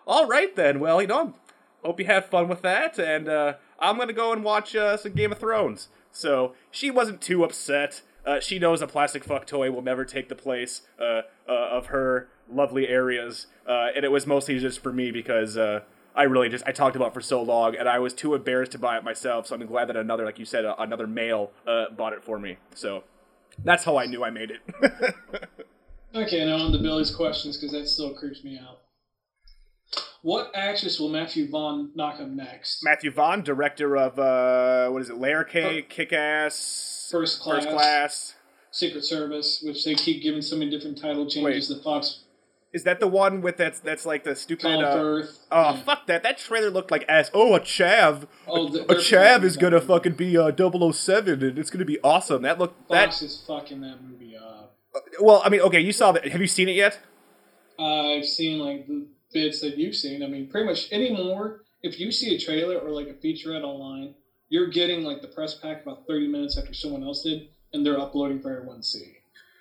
[0.07, 0.81] all right then.
[0.81, 1.35] Well, you know,
[1.83, 5.12] hope you have fun with that, and uh, I'm gonna go and watch uh, some
[5.12, 8.03] Game of Thrones." So she wasn't too upset.
[8.25, 11.87] Uh, she knows a plastic fuck toy will never take the place uh, uh, of
[11.87, 15.81] her lovely areas, uh, and it was mostly just for me because uh,
[16.14, 18.79] I really just I talked about for so long, and I was too embarrassed to
[18.79, 19.46] buy it myself.
[19.46, 22.38] So I'm glad that another, like you said, uh, another male uh, bought it for
[22.38, 22.59] me.
[22.75, 23.05] So
[23.64, 25.14] that's how I knew I made it.
[26.14, 28.81] Okay, now on to Billy's questions because that still creeps me out.
[30.20, 32.85] What actress will Matthew Vaughn knock up next?
[32.85, 37.64] Matthew Vaughn, director of uh, what is it, Layer Cake, Kick Ass, First Class.
[37.64, 38.35] First Class.
[38.70, 41.68] Secret Service, which they keep giving so many different title changes.
[41.68, 42.22] The Fox
[42.73, 44.83] Is that the one with that's that's like the stupid?
[44.83, 46.23] Uh, oh fuck that!
[46.23, 47.31] That trailer looked like ass.
[47.35, 48.27] Oh, a chav.
[48.47, 51.99] Oh, a, the- a chav is gonna fucking be uh 007 and it's gonna be
[52.03, 52.43] awesome.
[52.43, 52.75] That look.
[52.89, 53.07] that.
[53.07, 54.77] Fox is fucking that movie up.
[55.21, 56.27] Well, I mean, okay, you saw that.
[56.29, 56.99] Have you seen it yet?
[57.79, 60.23] I've seen like the bits that you've seen.
[60.23, 61.63] I mean, pretty much anymore.
[61.83, 64.15] If you see a trailer or like a featurette online,
[64.49, 67.99] you're getting like the press pack about 30 minutes after someone else did, and they're
[68.01, 69.15] uploading for everyone to see.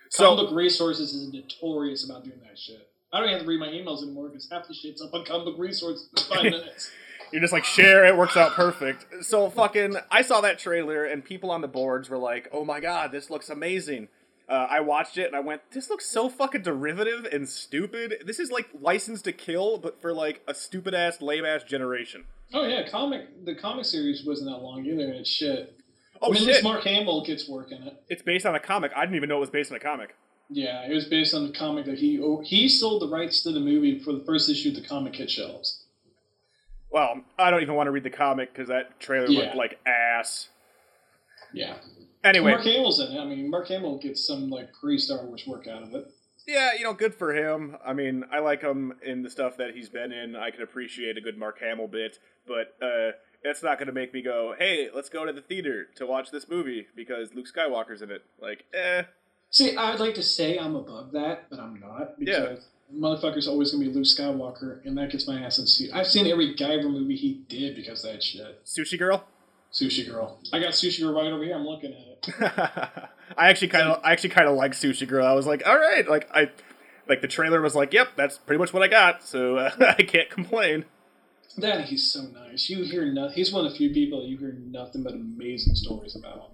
[0.09, 2.87] So Comic Book Resources is notorious about doing that shit.
[3.13, 5.25] I don't even have to read my emails anymore because half the shit's up on
[5.25, 6.91] Comic Resources in five minutes.
[7.31, 8.05] You're just like share.
[8.05, 9.05] It works out perfect.
[9.25, 12.79] So fucking, I saw that trailer and people on the boards were like, "Oh my
[12.79, 14.09] god, this looks amazing."
[14.49, 18.23] Uh, I watched it and I went, "This looks so fucking derivative and stupid.
[18.25, 22.25] This is like License to Kill, but for like a stupid ass, lame ass generation."
[22.53, 25.79] Oh yeah, comic the comic series wasn't that long either, and it's shit.
[26.21, 26.47] Oh I mean, at shit!
[26.47, 28.03] least Mark Hamill gets work in it.
[28.09, 28.91] It's based on a comic.
[28.95, 30.15] I didn't even know it was based on a comic.
[30.53, 33.59] Yeah, it was based on the comic that he he sold the rights to the
[33.61, 35.85] movie for the first issue of the comic hit shelves.
[36.91, 39.39] Well, I don't even want to read the comic because that trailer Yeah.
[39.45, 40.49] looked like ass.
[41.53, 41.77] Yeah.
[42.23, 43.19] Anyway, Mark Hamill's in it.
[43.19, 46.07] I mean, Mark Hamill gets some like pre Star Wars work out of it.
[46.45, 47.77] yeah, you know, good for him.
[47.85, 50.35] I mean, I like him in the stuff that he's been in.
[50.35, 53.11] I can appreciate a good Mark Hamill bit, but uh,
[53.43, 56.29] it's not going to make me go, "Hey, let's go to the theater to watch
[56.29, 59.03] this movie because Luke Skywalker's in it." Like, eh.
[59.51, 63.85] See, I'd like to say I'm above that, but I'm not because motherfucker's always gonna
[63.85, 65.91] be Luke Skywalker, and that gets my ass in seat.
[65.93, 68.63] I've seen every Guyver movie he did because of that shit.
[68.65, 69.25] Sushi Girl.
[69.73, 70.39] Sushi Girl.
[70.53, 71.55] I got Sushi Girl right over here.
[71.55, 73.09] I'm looking at it.
[73.37, 75.25] I actually kind of, I actually kind of like Sushi Girl.
[75.25, 76.49] I was like, all right, like I,
[77.09, 80.03] like the trailer was like, yep, that's pretty much what I got, so uh, I
[80.03, 80.85] can't complain.
[81.57, 82.69] That he's so nice.
[82.69, 83.35] You hear nothing.
[83.35, 86.51] He's one of the few people you hear nothing but amazing stories about.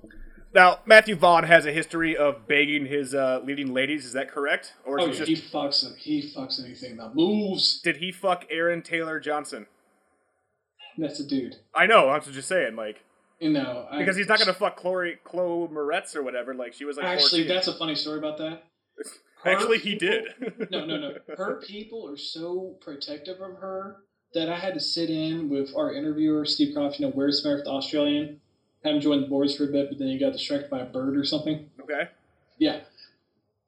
[0.54, 4.06] Now, Matthew Vaughn has a history of begging his uh, leading ladies.
[4.06, 4.74] Is that correct?
[4.86, 5.96] Or Oh yeah, just he fucks.
[5.98, 7.82] He fucks anything that moves.
[7.82, 9.68] did he fuck Aaron Taylor Johnson?
[10.98, 11.58] That's a dude.
[11.76, 12.10] I know.
[12.10, 13.04] I'm just saying, like,
[13.40, 16.56] You know, I- because he's not gonna fuck Chloe Chloe Moretz or whatever.
[16.56, 17.48] Like, she was like Actually, 14.
[17.48, 18.64] that's a funny story about that.
[19.44, 20.30] Her Actually, he did.
[20.72, 21.14] no, no, no.
[21.38, 23.98] Her people are so protective of her
[24.34, 27.64] that I had to sit in with our interviewer, Steve Croft, you know, Where's the
[27.68, 28.42] Australian.
[28.84, 30.86] Had him join the boards for a bit, but then he got distracted by a
[30.86, 31.70] bird or something.
[31.82, 32.10] okay.
[32.58, 32.82] Yeah.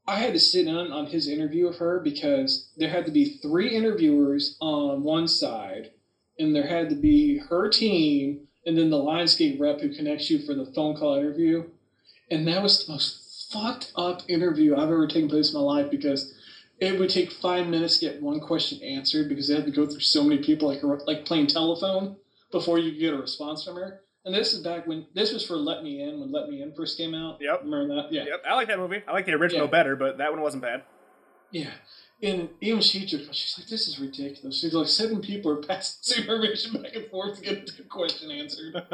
[0.07, 3.37] I had to sit in on his interview of her because there had to be
[3.41, 5.91] three interviewers on one side,
[6.39, 10.39] and there had to be her team, and then the Lionsgate rep who connects you
[10.39, 11.69] for the phone call interview.
[12.31, 15.91] And that was the most fucked up interview I've ever taken place in my life
[15.91, 16.33] because
[16.79, 19.85] it would take five minutes to get one question answered because they had to go
[19.85, 22.15] through so many people like like playing telephone
[22.51, 24.01] before you could get a response from her.
[24.29, 26.71] And this is back when this was for Let Me In when Let Me In
[26.75, 27.39] first came out.
[27.41, 27.61] Yep.
[27.63, 28.13] Remember that?
[28.13, 28.25] Yeah.
[28.25, 29.01] Yep, I like that movie.
[29.07, 29.71] I like the original Yeah.
[29.71, 30.83] better, but that one wasn't bad.
[31.49, 31.71] Yeah.
[32.21, 34.59] And even she took she's like, this is ridiculous.
[34.61, 38.75] She's like, seven people are passing information back and forth to get a question answered.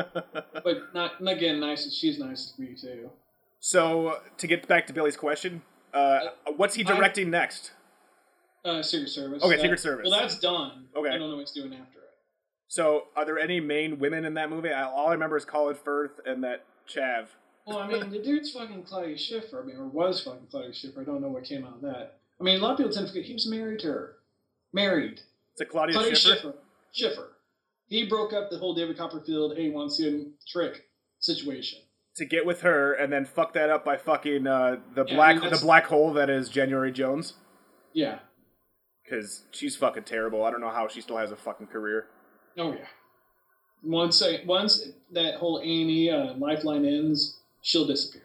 [0.63, 3.09] but not and again, nice she's nice to me too.
[3.59, 6.19] So to get back to Billy's question, uh,
[6.55, 7.73] what's he I- directing next?
[8.63, 9.43] Uh Secret Service.
[9.43, 10.07] Okay, That- Secret Service.
[10.09, 10.85] Well that's done.
[10.95, 11.09] Okay.
[11.09, 11.99] I don't know what's doing after.
[12.67, 14.69] So are there any main women in that movie?
[14.71, 17.27] I, all I remember is Colin Firth and that Chav.
[17.67, 19.61] Well, I mean, the dude's fucking Claudia Schiffer.
[19.61, 21.01] I mean, or was fucking Claudia Schiffer.
[21.01, 22.19] I don't know what came out of that.
[22.39, 24.13] I mean, a lot of people tend to forget he was married to her.
[24.73, 25.21] Married.
[25.53, 26.35] It's a Claudia, Claudia Schiffer.
[26.37, 26.53] Schiffer.
[26.91, 27.27] Schiffer.
[27.87, 30.85] He broke up the whole David Copperfield, hey, wants you trick
[31.19, 31.79] situation.
[32.17, 35.15] to get with her and then fuck that up by fucking uh, the Yeah, I
[35.15, 37.33] black mean, the black hole that is January Jones
[37.93, 38.19] Yeah.
[39.03, 40.43] because she's fucking terrible.
[40.43, 42.07] I don't know how she still has a fucking career.
[42.57, 42.85] Oh yeah.
[43.83, 48.21] Once I, once that whole A and E uh, lifeline ends, she'll disappear.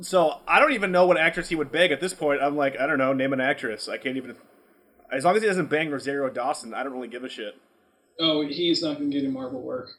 [0.00, 2.42] So I don't even know what actress he would beg at this point.
[2.42, 3.88] I'm like, I don't know, name an actress.
[3.88, 4.34] I can't even.
[5.12, 7.54] As long as he doesn't bang Rosario Dawson, I don't really give a shit.
[8.18, 9.90] Oh, he's not going to get in Marvel work.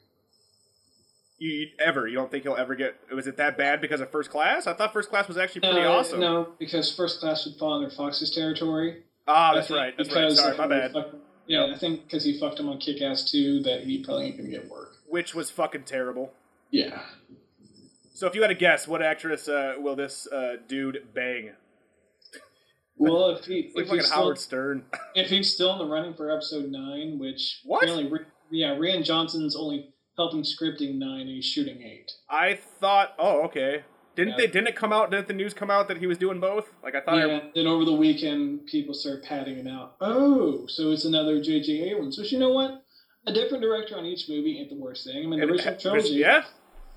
[1.37, 2.07] You, you ever?
[2.07, 2.95] You don't think he'll ever get?
[3.13, 4.67] Was it that bad because of First Class?
[4.67, 6.19] I thought First Class was actually pretty Uh, awesome.
[6.19, 9.03] No, because First Class would fall under Fox's territory.
[9.27, 9.93] Ah, that's right.
[9.97, 10.31] That's right.
[10.31, 10.91] Sorry, my bad.
[10.93, 11.15] fucked-
[11.47, 14.37] yeah, I think because he fucked him on Kick Ass 2 that he probably ain't
[14.37, 14.95] to get work.
[15.07, 16.33] Which was fucking terrible.
[16.71, 17.01] Yeah.
[18.13, 21.51] So if you had to guess, what actress uh, will this uh, dude bang?
[22.95, 24.85] Well, if he like if he's, Howard still, Stern.
[25.15, 27.83] if he's still in the running for episode nine, which What?
[27.83, 28.19] apparently,
[28.51, 32.11] yeah, Rian Johnson's only helping scripting nine, and he's shooting eight.
[32.29, 33.83] I thought, oh, okay.
[34.15, 34.37] Didn't Yeah.
[34.37, 34.47] they?
[34.47, 35.09] Didn't it come out?
[35.11, 36.71] Didn't the news come out that he was doing both?
[36.83, 37.15] Like I thought.
[37.17, 37.39] I, Yeah.
[37.55, 39.95] Then over the weekend, people start patting him out.
[40.01, 41.89] Oh, so it's another J.J.
[41.89, 42.17] Abrams.
[42.17, 42.83] Which you know what?
[43.25, 45.17] A different director on each movie ain't the worst thing.
[45.17, 46.09] I mean, the it- original trilogy.
[46.15, 46.43] yeah,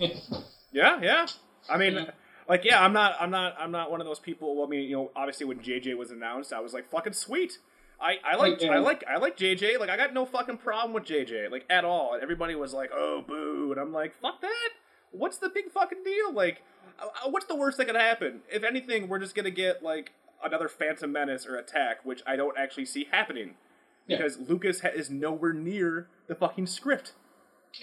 [0.72, 1.26] yeah, yeah.
[1.68, 2.10] I mean, Yeah.
[2.48, 4.56] like, yeah, I'm not, I'm not, I'm not one of those people.
[4.56, 7.58] Well, I mean, you know, obviously when JJ was announced, I was like, fucking sweet.
[8.00, 9.78] I, I like, I like, I like JJ.
[9.80, 12.12] Like, I got no fucking problem with JJ, like at all.
[12.14, 14.68] And everybody was like, oh, boo, and I'm like, fuck that.
[15.12, 16.32] What's the big fucking deal?
[16.32, 16.62] Like,
[17.00, 18.40] uh, what's the worst that could happen?
[18.50, 20.12] If anything, we're just gonna get like
[20.44, 23.54] another Phantom Menace or Attack, which I don't actually see happening
[24.06, 24.18] Yeah.
[24.18, 27.12] because Lucas ha- is nowhere near the fucking script.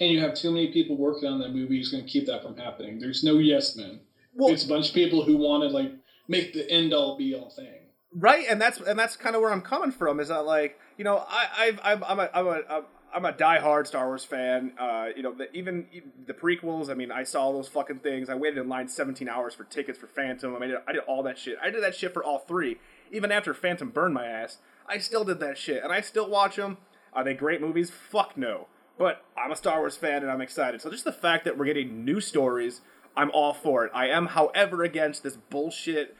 [0.00, 2.42] And you have too many people working on that movie who's going to keep that
[2.42, 2.98] from happening.
[2.98, 4.00] There's no yes men.
[4.34, 5.92] Well, it's a bunch of people who want to like
[6.26, 7.90] make the end all be all thing.
[8.16, 11.04] right and that's and that's kind of where i'm coming from is that like you
[11.04, 12.82] know i I've, i'm i'm a i'm a
[13.14, 14.72] I'm- a diehard Star Wars fan.
[14.78, 15.86] Uh, you know, the, even
[16.26, 16.90] the prequels.
[16.90, 18.28] I mean, I saw those fucking things.
[18.28, 20.54] I waited in line 17 hours for tickets for Phantom.
[20.54, 21.56] I mean, I did all that shit.
[21.62, 22.78] I did that shit for all three.
[23.12, 26.56] Even after Phantom burned my ass, I still did that shit, and I still watch
[26.56, 26.78] them.
[27.12, 27.90] Are they great movies?
[27.90, 28.66] Fuck no.
[28.98, 30.82] But I'm a Star Wars fan, and I'm excited.
[30.82, 32.80] So just the fact that we're getting new stories,
[33.16, 33.92] I'm all for it.
[33.94, 36.16] I am, however, against this bullshit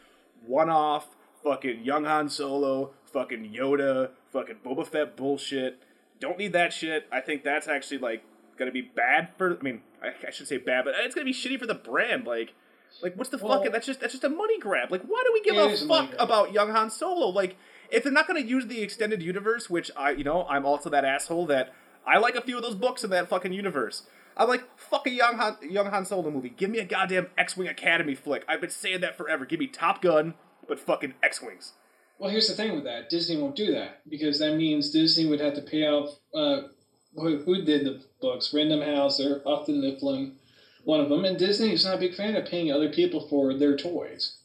[0.46, 1.08] one-off
[1.42, 5.82] fucking young Han Solo, fucking Yoda, fucking Boba Fett bullshit.
[6.20, 7.06] Don't need that shit.
[7.12, 8.24] I think that's actually like
[8.58, 9.58] gonna be bad for.
[9.58, 12.26] I mean, I, I should say bad, but it's gonna be shitty for the brand.
[12.26, 12.54] Like,
[13.02, 13.72] like what's the Well- fucking?
[13.72, 14.90] That's just that's just a money grab.
[14.90, 17.28] Like, why do we give a is a money fuck about young Han Solo?
[17.28, 17.56] Like,
[17.90, 21.04] if they're not gonna use the extended universe, which I, you know, I'm also that
[21.04, 21.74] asshole that
[22.06, 24.04] I like a few of those books in that fucking universe.
[24.36, 26.48] I'm like, fuck a young Han, young Han Solo movie.
[26.50, 28.44] Give me a goddamn X-wing Academy flick.
[28.48, 29.44] I've been saying that forever.
[29.44, 30.34] Give me Top Gun,
[30.66, 31.74] but fucking X-wings.
[32.18, 35.40] Well, here's the thing with that: Disney won't do that because that means Disney would
[35.40, 36.08] have to pay out.
[36.34, 36.68] Uh,
[37.16, 38.52] who, who did the books?
[38.52, 40.36] Random House or Houghton Mifflin,
[40.84, 41.24] one of them.
[41.24, 44.38] And Disney is not a big fan of paying other people for their toys.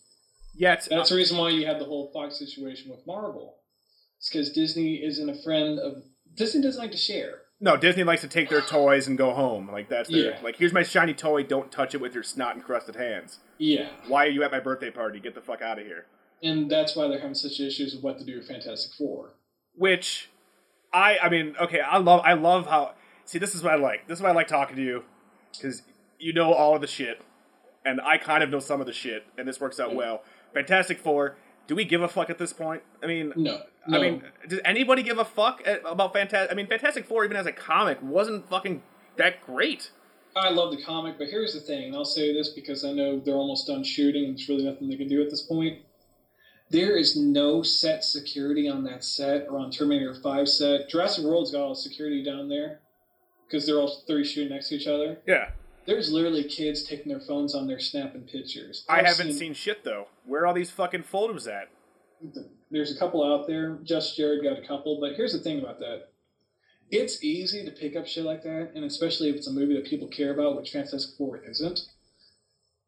[0.56, 3.56] Yet, That's the reason why you have the whole Fox situation with Marvel.
[4.18, 6.04] It's because Disney isn't a friend of.
[6.36, 7.42] Disney doesn't like to share.
[7.62, 9.70] No, Disney likes to take their toys and go home.
[9.72, 10.40] Like that's their, Yeah.
[10.44, 11.44] like here's my shiny toy.
[11.44, 13.40] Don't touch it with your snot encrusted hands.
[13.58, 15.20] Yeah, Why are you at my birthday party?
[15.20, 16.06] Get the fuck out of here.
[16.42, 19.34] And that's why they're having such issues with what to do with Fantastic Four.
[19.76, 20.30] Which,
[20.94, 22.94] I I mean, okay, I love I love how.
[23.26, 24.08] See, this is what I like.
[24.08, 25.04] This is why I like talking to you,
[25.54, 25.84] because
[26.18, 27.22] you know all of the shit,
[27.86, 30.24] and I kind of know some of the shit, and this works out well.
[30.54, 31.36] Fantastic Four.
[31.68, 32.82] Do we give a fuck at this point?
[33.04, 33.98] I mean, No, no.
[33.98, 36.52] I mean, does anybody give a fuck at- about Fantastic?
[36.52, 38.82] I mean, Fantastic Four, even as a comic, wasn't fucking
[39.18, 39.92] that great.
[40.36, 43.20] I love the comic, but here's the thing, and I'll say this because I know
[43.20, 45.80] they're almost done shooting and there's really nothing they can do at this point.
[46.70, 50.90] There is no set security on that set or on Terminator 5 set.
[50.90, 52.80] Jurassic World's got all the security down there
[53.48, 55.20] because they're all three shooting next to each other.
[55.26, 55.50] Yeah.
[55.88, 58.86] There's literally kids taking their phones on there snapping pictures.
[58.88, 60.08] I I've haven't seen shit though.
[60.26, 61.70] Where are all these fucking photos at?
[62.70, 63.80] There's a couple out there.
[63.84, 66.10] Just Jared got a couple, but here's the thing about that.
[66.92, 69.86] it's easy to pick up shit like that, and especially if it's a movie that
[69.86, 71.80] people care about, which Fantastic Four isn't.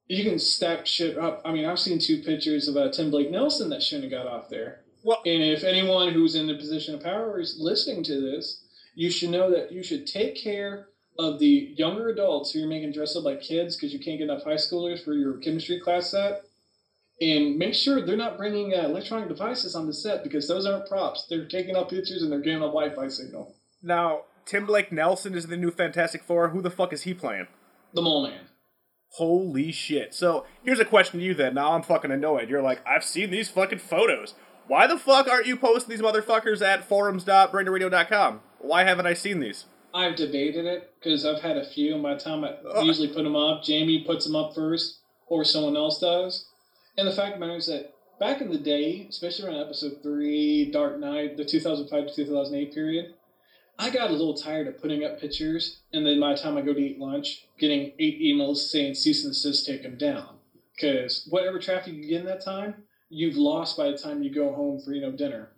[0.07, 1.41] You can stack shit up.
[1.45, 4.31] I mean, I've seen two pictures of uh, Tim Blake Nelson that shouldn't have got
[4.31, 4.81] off there.
[5.03, 9.09] Well- and if anyone who's in a position of power is listening to this, you
[9.09, 10.87] should know that you should take care
[11.17, 14.25] of the younger adults who you're making dress up like kids because you can't get
[14.29, 16.43] enough high schoolers for your chemistry class set.
[17.19, 20.87] And make sure they're not bringing uh, electronic devices on the set because those aren't
[20.87, 21.27] props.
[21.29, 23.55] They're taking up pictures and they're getting a Wi-Fi signal.
[23.83, 26.49] Now, Tim Blake Nelson is the new Fantastic Four.
[26.49, 27.47] Who the fuck is he playing?
[27.93, 28.41] The Mole Man.
[29.16, 30.14] Holy shit.
[30.14, 31.53] So, here's a question to you then.
[31.53, 32.49] Now I'm fucking annoyed.
[32.49, 34.36] You're like, I've seen these fucking photos.
[34.68, 38.39] Why the fuck aren't you posting these motherfuckers at forums.brainradio.com?
[38.59, 39.66] Why haven't I seen these?
[39.93, 43.24] I've debated it because I've had a few, and by the time I usually put
[43.24, 46.47] them up, Jamie puts them up first, or someone else does.
[46.97, 50.01] And the fact of the matter is that back in the day, especially around episode
[50.01, 53.14] three, Dark Knight, the 2005 to 2008 period,
[53.80, 56.61] I got a little tired of putting up pictures, and then by the time I
[56.61, 60.38] go to eat lunch, getting eight emails saying cease and desist, take them down.
[60.76, 62.76] Because whatever traffic you get in that time,
[63.09, 65.49] you've lost by the time you go home for you know dinner.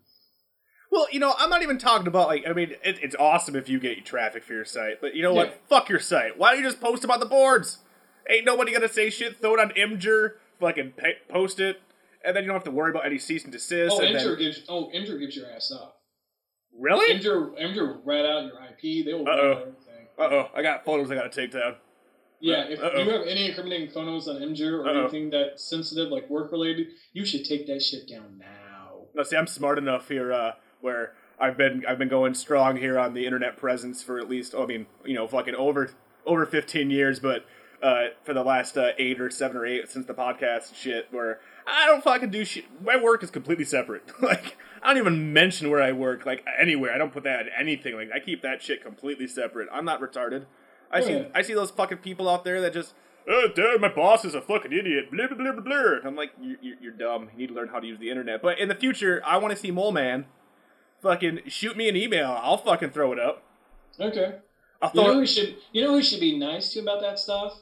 [0.91, 2.43] Well, you know, I'm not even talking about like.
[2.47, 5.33] I mean, it, it's awesome if you get traffic for your site, but you know
[5.33, 5.47] what?
[5.47, 5.55] Yeah.
[5.67, 6.37] Fuck your site.
[6.37, 7.79] Why don't you just post them on the boards?
[8.29, 9.41] Ain't nobody gonna say shit.
[9.41, 10.93] Throw it on Imgur, fucking
[11.29, 11.81] post it,
[12.23, 13.95] and then you don't have to worry about any cease and desist.
[13.97, 16.02] Oh, Imgur gives oh Imgur gives your ass up.
[16.77, 17.19] Really?
[17.19, 19.05] Imgur will rat out your IP.
[19.05, 19.51] They will Uh-oh.
[19.51, 20.07] out everything.
[20.17, 21.75] Uh oh, I got photos I gotta take down.
[22.39, 23.01] Yeah, if Uh-oh.
[23.01, 25.01] you have any incriminating photos on Imgur or Uh-oh.
[25.01, 29.05] anything that's sensitive, like work related, you should take that shit down now.
[29.15, 30.51] No, see, I'm smart enough here uh,
[30.81, 34.53] where I've been I've been going strong here on the internet presence for at least
[34.55, 35.91] oh, I mean you know fucking over
[36.25, 37.45] over 15 years, but
[37.81, 41.39] uh, for the last uh, eight or seven or eight since the podcast shit, where
[41.67, 42.65] I don't fucking do shit.
[42.81, 44.03] My work is completely separate.
[44.21, 46.93] like I don't even mention where I work like anywhere.
[46.93, 47.95] I don't put that in anything.
[47.95, 49.69] Like I keep that shit completely separate.
[49.71, 50.45] I'm not retarded.
[50.91, 52.93] I see I see those fucking people out there that just.
[53.27, 55.09] Oh, dude, my boss is a fucking idiot.
[55.09, 55.97] Blah, blah, blah, blah, blah.
[56.03, 57.29] I'm like, you, you, you're dumb.
[57.31, 58.41] You need to learn how to use the internet.
[58.41, 60.25] But in the future, I want to see Mole Man
[61.01, 62.37] fucking shoot me an email.
[62.41, 63.43] I'll fucking throw it up.
[63.97, 64.39] Okay.
[64.81, 67.17] I'll You know throw who should you know who should be nice to about that
[67.17, 67.61] stuff?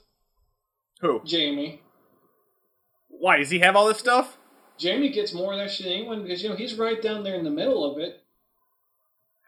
[1.02, 1.22] Who?
[1.26, 1.84] Jamie.
[3.10, 4.38] Why does he have all this stuff?
[4.82, 7.36] Jamie gets more of that shit than anyone because you know he's right down there
[7.36, 8.24] in the middle of it.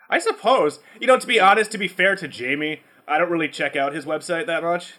[0.08, 0.80] I suppose.
[1.02, 3.96] You know, to be honest, to be fair to Jamie, I don't really check out
[3.96, 4.94] his website that much.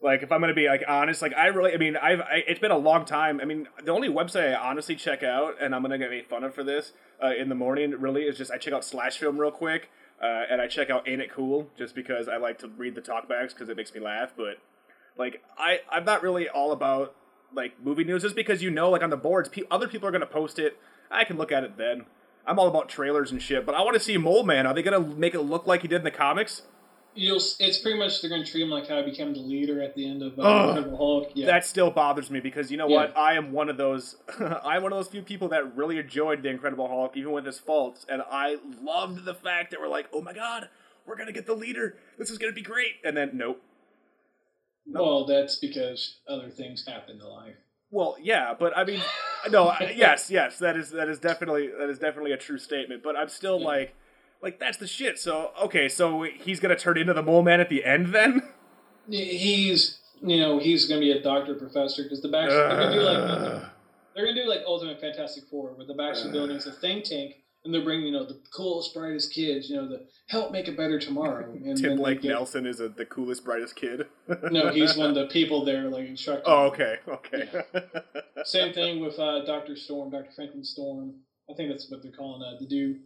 [0.00, 2.60] Like, if I'm gonna be like honest, like I really, I mean, I've, I, it's
[2.60, 3.40] been a long time.
[3.40, 6.44] I mean, the only website I honestly check out, and I'm gonna get made fun
[6.44, 6.92] of for this
[7.22, 9.90] uh, in the morning, really, is just I check out Slash Film real quick,
[10.22, 13.00] uh, and I check out Ain't It Cool, just because I like to read the
[13.00, 14.34] talkbacks because it makes me laugh.
[14.36, 14.58] But
[15.18, 17.16] like, I, I'm not really all about
[17.54, 20.12] like movie news, just because you know, like on the boards, pe- other people are
[20.12, 20.78] gonna post it.
[21.10, 22.06] I can look at it then.
[22.46, 24.66] I'm all about trailers and shit, but I want to see Mole Man.
[24.66, 26.62] Are they gonna make it look like he did in the comics?
[27.16, 29.94] You'll it's pretty much they're gonna treat him like how he became the leader at
[29.94, 30.68] the end of uh, Ugh.
[30.70, 31.30] Incredible Hulk.
[31.34, 31.46] Yeah.
[31.46, 32.96] That still bothers me because you know Yeah.
[32.96, 33.16] what?
[33.16, 34.16] I am one of those.
[34.40, 37.58] I'm one of those few people that really enjoyed the Incredible Hulk, even with his
[37.60, 40.68] faults, and I loved the fact that we're like, oh my god,
[41.06, 41.96] we're gonna get the leader.
[42.18, 42.94] This is gonna be great.
[43.04, 43.62] And then nope.
[44.86, 47.54] Well, that's because other things happen in life.
[47.90, 49.00] Well, yeah, but I mean,
[49.50, 53.02] no, I- yes, yes, that is that is definitely that is definitely a true statement.
[53.02, 53.66] But I'm still Yeah.
[53.66, 53.94] like,
[54.42, 55.18] like that's the shit.
[55.18, 58.42] So okay, so he's gonna turn into the Mole Man at the end then?
[59.08, 63.00] He's you know he's gonna be a doctor professor because the back they're gonna do
[63.00, 63.60] like uh.
[64.14, 66.32] they're gonna do like Ultimate Fantastic Four where the Baxter uh.
[66.32, 67.34] Building's a think tank
[67.64, 70.72] and they're bringing you know the coolest brightest kids you know the help make a
[70.72, 71.52] better tomorrow.
[71.64, 74.06] And Tim Blake get- Nelson is a, the coolest, brightest kid.
[74.50, 76.44] No, he's one of the people there like instructing.
[76.46, 77.48] Oh, okay, okay.
[78.44, 81.14] Same thing with uh, Doctor Storm, Doctor Franklin Storm.
[81.50, 83.00] I think that's what they're calling uh, the dude.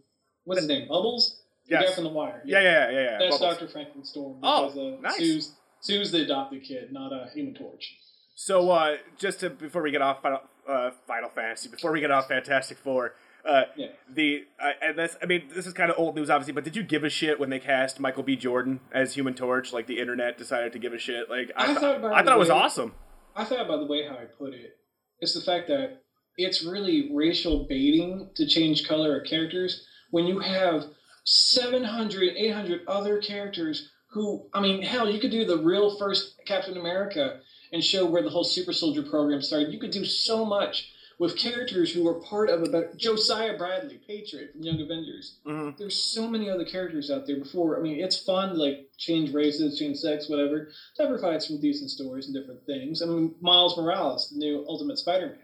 [0.45, 0.87] What's his name?
[0.87, 1.41] Bubbles.
[1.67, 2.41] The guy from The Wire.
[2.45, 3.17] Yeah, yeah, yeah, yeah.
[3.19, 3.39] That's Bubbles.
[3.39, 4.39] Doctor Franklin Storm.
[4.41, 5.17] Oh, uh, nice.
[5.17, 7.95] Sue's, Sue's the adopted kid, not a Human Torch.
[8.35, 12.11] So, uh, just to before we get off Final, uh, Final Fantasy, before we get
[12.11, 13.13] off Fantastic Four,
[13.49, 13.87] uh, Yeah.
[14.13, 16.75] the uh, and this, I mean, this is kind of old news, obviously, but did
[16.75, 18.35] you give a shit when they cast Michael B.
[18.35, 19.73] Jordan as Human Torch?
[19.73, 21.29] Like the internet decided to give a shit.
[21.29, 22.93] Like I, I th- thought I it thought it was way- awesome.
[23.35, 24.71] I thought by the way how I put it,
[25.19, 26.01] it's the fact that
[26.37, 30.85] it's really racial baiting to change color of characters when you have
[31.25, 36.77] 700, 800 other characters who, I mean, hell, you could do the real first Captain
[36.77, 37.39] America
[37.71, 39.71] and show where the whole super soldier program started.
[39.71, 40.89] You could do so much
[41.19, 45.35] with characters who are part of a better Isaiah Bradley, Patriot from Young Avengers.
[45.45, 45.77] Mhm.
[45.77, 47.77] There's so many other characters out there before.
[47.77, 50.71] I mean, it's fun to like change races, change sex, whatever.
[50.95, 53.01] Provides some decent stories and different things.
[53.01, 55.37] I mean, Miles Morales, the new Ultimate Spider-Man.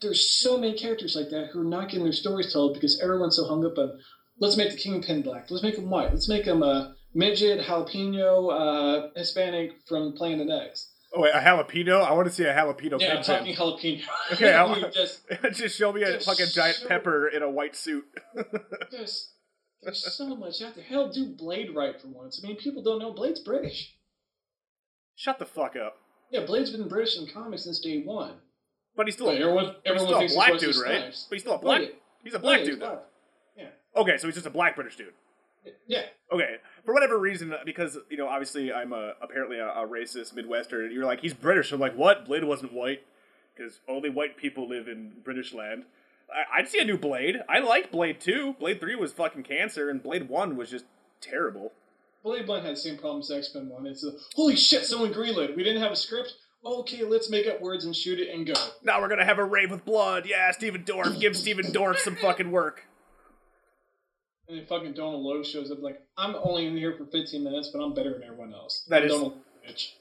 [0.00, 3.36] There's so many characters like that who are not getting their stories told because everyone's
[3.36, 4.00] so hung up on
[4.40, 5.50] let's make the Kingpin black.
[5.50, 6.10] Let's make him white.
[6.12, 10.93] Let's make him a midget, jalapeno, uh, Hispanic from Planet X.
[11.16, 12.02] Oh wait, a jalapeno?
[12.04, 14.02] I want to see a jalapeno Yeah, I'm talking jalapeno.
[14.32, 17.76] Okay, I want- just, Just show me a fucking giant so- pepper in a white
[17.76, 18.04] suit.
[18.90, 19.32] there's,
[19.82, 20.84] there's so much out there.
[20.84, 22.40] Hell, do Blade right for once.
[22.42, 23.94] I mean, people don't know Blade's British.
[25.16, 25.98] Shut the fuck up.
[26.30, 28.34] Yeah, Blade's been British in comics since day one.
[28.96, 31.00] But he's still, But everyone, he's still a black dude, right?
[31.00, 31.26] Snipes.
[31.28, 31.78] But he's still a black.
[31.80, 31.92] Blade.
[32.24, 33.00] He's a black Blade dude though.
[33.56, 33.72] black.
[33.96, 35.12] Okay, so he's just a black British dude.
[35.86, 36.02] Yeah.
[36.32, 40.90] Okay, for whatever reason, because you know, obviously, I'm a, apparently a, a racist Midwestern.
[40.90, 41.72] You're like, he's British.
[41.72, 42.26] I'm like, what?
[42.26, 43.04] Blade wasn't white,
[43.54, 45.84] because only white people live in British land.
[46.30, 47.36] I, I'd see a new Blade.
[47.48, 48.54] I liked Blade two.
[48.58, 50.84] Blade three was fucking cancer, and Blade one was just
[51.20, 51.72] terrible.
[52.22, 53.86] Blade One had the same problems as X Men One.
[53.86, 55.54] It's a holy shit, someone greenlit.
[55.54, 56.32] We didn't have a script.
[56.64, 58.54] Okay, let's make up words and shoot it and go.
[58.82, 60.24] Now we're gonna have a rave with blood.
[60.26, 62.86] Yeah, Stephen Dorff, give Stephen Dorff some fucking work.
[64.48, 67.70] And then fucking Donal Logue shows up like, I'm only in here for 15 minutes,
[67.72, 68.84] but I'm better than everyone else.
[68.88, 69.38] That is- Donald.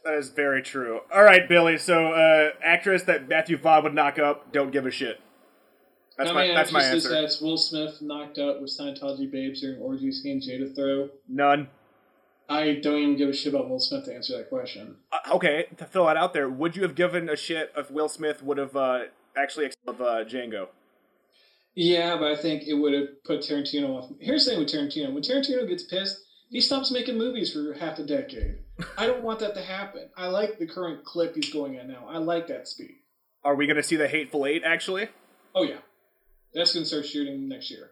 [0.03, 0.99] That is very true.
[1.13, 1.77] All right, Billy.
[1.77, 5.21] So, uh, actress that Matthew Vaughn would knock up, don't give a shit.
[6.17, 7.15] That's How my many that's my answer.
[7.15, 11.09] has Will Smith knocked out with Scientology babes during orgies he and Jada throw?
[11.27, 11.69] None.
[12.49, 14.97] I don't even give a shit about Will Smith to answer that question.
[15.11, 18.09] Uh, okay, to fill that out there, would you have given a shit if Will
[18.09, 19.03] Smith would have uh,
[19.35, 20.67] actually of uh, Django?
[21.75, 24.11] Yeah, but I think it would have put Tarantino off.
[24.19, 26.17] Here's the thing with Tarantino: when Tarantino gets pissed,
[26.49, 28.57] he stops making movies for half a decade.
[28.97, 30.09] I don't want that to happen.
[30.15, 32.05] I like the current clip he's going at now.
[32.07, 32.95] I like that speed.
[33.43, 35.07] Are we going to see the Hateful Eight actually?
[35.55, 35.79] Oh yeah,
[36.53, 37.91] that's gonna start shooting next year.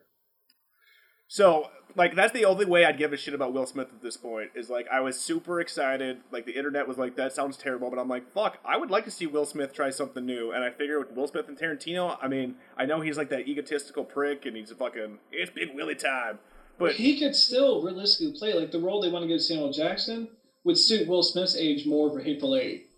[1.34, 4.18] So, like, that's the only way I'd give a shit about Will Smith at this
[4.18, 4.50] point.
[4.54, 6.18] Is like, I was super excited.
[6.30, 9.06] Like, the internet was like, "That sounds terrible," but I'm like, "Fuck!" I would like
[9.06, 10.52] to see Will Smith try something new.
[10.52, 13.48] And I figure with Will Smith and Tarantino, I mean, I know he's like that
[13.48, 16.40] egotistical prick, and he's a fucking it's Big Willie time.
[16.78, 20.28] But he could still realistically play like the role they want to give Samuel Jackson
[20.66, 22.90] would suit Will Smith's age more for Hateful Eight.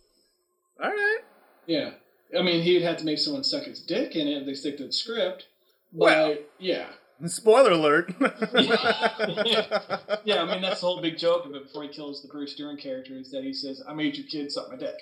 [0.81, 1.19] all right,
[1.67, 1.91] Yeah,
[2.35, 4.77] I mean he'd have to make someone suck his dick in it if they stick
[4.77, 5.45] to the script.
[5.91, 6.37] But Well.
[6.57, 6.87] yeah,
[7.29, 8.13] spoiler alert.
[10.23, 12.55] yeah, I mean that's the whole big joke of it before he kills the Bruce
[12.55, 14.95] Dern character is that he says, "I made your kid suck my dick,"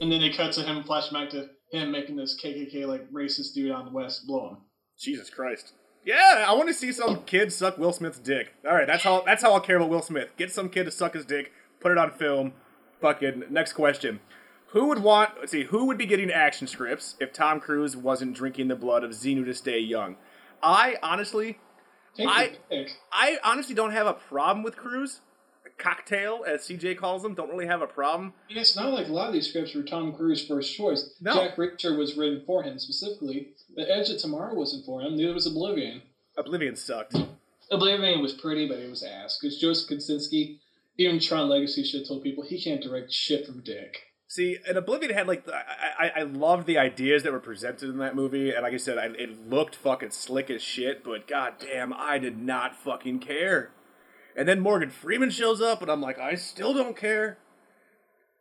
[0.00, 3.70] and then it cuts to him flashback to him making this KKK like racist dude
[3.70, 4.56] on the West blow him.
[4.98, 5.72] Jesus Christ.
[6.04, 8.52] Yeah, I want to see some kid suck Will Smith's dick.
[8.68, 10.28] All right, that's how that's how I'll care about Will Smith.
[10.36, 12.52] Get some kid to suck his dick, put it on film.
[13.00, 14.20] Fucking next question.
[14.68, 15.30] Who would want?
[15.38, 15.64] Let's see.
[15.64, 19.44] Who would be getting action scripts if Tom Cruise wasn't drinking the blood of Xenu
[19.44, 20.16] to stay young?
[20.64, 21.58] I honestly,
[22.16, 22.56] Take I-
[23.12, 25.20] I honestly don't have a problem with Cruise.
[25.76, 28.32] Cocktail, as CJ calls them, don't really have a problem.
[28.48, 31.14] It's not like a lot of these scripts were Tom Cruise's first choice.
[31.20, 31.34] No.
[31.34, 33.48] Jack Reacher was written for him specifically.
[33.74, 35.16] The Edge of Tomorrow wasn't for him.
[35.16, 36.02] Neither was Oblivion.
[36.38, 37.16] Oblivion sucked.
[37.72, 39.36] Oblivion was pretty, but it was ass.
[39.40, 40.58] Because Joseph Kosinski,
[40.96, 43.98] even Tron Legacy should have told people he can't direct shit from Dick.
[44.26, 47.98] See, and Oblivion had like I, I I loved the ideas that were presented in
[47.98, 51.04] that movie, and like I said, I, it looked fucking slick as shit.
[51.04, 53.70] But goddamn, I did not fucking care.
[54.36, 57.38] And then Morgan Freeman shows up, and I'm like, I still don't care.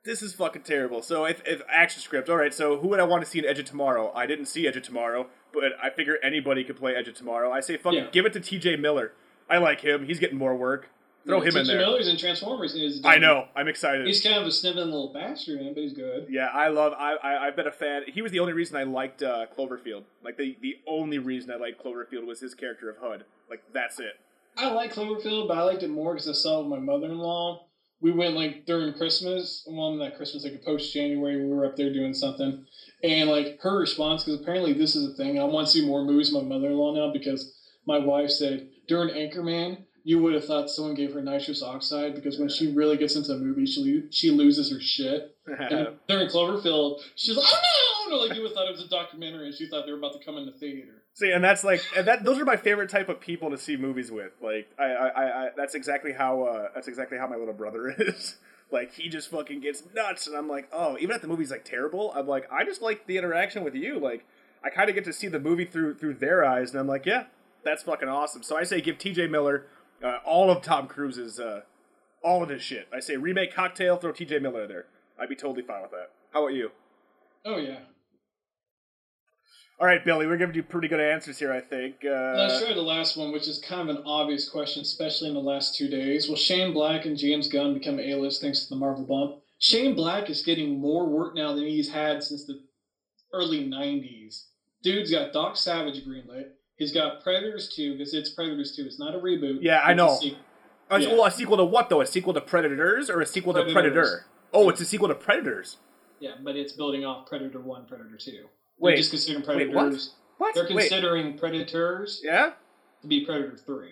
[0.06, 1.02] This is fucking terrible.
[1.02, 2.54] So if, if action script, all right.
[2.54, 4.12] So who would I want to see in Edge of Tomorrow?
[4.16, 7.52] I didn't see Edge of Tomorrow, but I figure anybody could play Edge of Tomorrow.
[7.52, 8.10] I say fucking Yeah.
[8.12, 8.78] give it to T.J.
[8.78, 9.14] Miller.
[9.50, 10.06] I like him.
[10.06, 10.90] He's getting more work.
[11.26, 11.78] Throw him in there.
[11.78, 12.76] Miller's in Transformers.
[12.76, 13.48] Is I know.
[13.56, 14.06] I'm excited.
[14.06, 16.28] He's kind of a sniveling little bastard man, but he's good.
[16.30, 16.94] Yeah, I love.
[16.98, 18.04] I, I I've been a fan.
[18.08, 20.04] He was the only reason I liked uh, Cloverfield.
[20.24, 23.24] Like the the only reason I liked Cloverfield was his character of Hud.
[23.50, 24.20] Like that's it.
[24.58, 27.68] I like Cloverfield, but I liked it more because I saw it with my mother-in-law.
[28.02, 31.38] We went like during Christmas, one that Christmas like post January.
[31.38, 32.66] We were up there doing something,
[33.02, 35.40] and like her response because apparently this is a thing.
[35.40, 37.56] I want to see more movies with my mother-in-law now because
[37.86, 42.38] my wife said during Anchorman you would have thought someone gave her nitrous oxide because
[42.38, 45.36] when she really gets into a movie she lo- she loses her shit.
[45.48, 48.86] And during Cloverfield, she's like, oh no, no, like you would have thought it was
[48.86, 51.04] a documentary and she thought they were about to come in the theater.
[51.16, 53.78] See, and that's like, and that those are my favorite type of people to see
[53.78, 54.32] movies with.
[54.42, 57.90] Like, I, I, I, I that's exactly how, uh, that's exactly how my little brother
[57.98, 58.38] is.
[58.72, 61.66] like, he just fucking gets nuts, and I'm like, oh, even if the movie's like
[61.66, 64.00] terrible, I'm like, I just like the interaction with you.
[64.00, 64.26] Like,
[64.64, 67.06] I kind of get to see the movie through through their eyes, and I'm like,
[67.06, 67.26] yeah,
[67.64, 68.42] that's fucking awesome.
[68.42, 69.28] So I say, give T.J.
[69.28, 69.68] Miller
[70.04, 71.62] uh, all of Tom Cruise's, uh,
[72.24, 72.88] all of his shit.
[72.94, 74.40] I say, remake Cocktail, throw T.J.
[74.40, 74.86] Miller in there.
[75.20, 76.10] I'd be totally fine with that.
[76.32, 76.72] How about you?
[77.46, 77.80] Oh yeah.
[79.80, 81.96] All right, Billy, we're giving you pretty good answers here, I think.
[82.06, 85.34] Uh, Let's try the last one, which is kind of an obvious question, especially in
[85.34, 86.30] the last two days.
[86.30, 89.42] Will Shane Black and James Gunn become A-list thanks to the Marvel bump?
[89.60, 92.62] Shane Black is getting more work now than he's had since the
[93.34, 94.44] early '90s.
[94.84, 96.50] Dude's got Doc Savage greenlit.
[96.84, 98.84] He's got Predators 2 because it's Predators 2.
[98.86, 99.60] It's not a reboot.
[99.62, 100.16] Yeah, I It's a know.
[100.20, 100.40] sequel.
[100.92, 101.14] Uh, Yeah.
[101.14, 102.02] Well, a sequel to what though?
[102.02, 104.26] A sequel to Predators or a sequel to Predator?
[104.52, 105.78] Oh, it's a sequel to Predators.
[106.20, 108.32] Yeah, but it's building off Predator 1, Predator 2.
[108.80, 110.16] Wait, They're just considering wait, Predators.
[110.38, 110.48] what?
[110.48, 110.56] What?
[110.56, 112.52] They're Wait, considering Predators yeah.
[113.02, 113.92] to be Predator 3.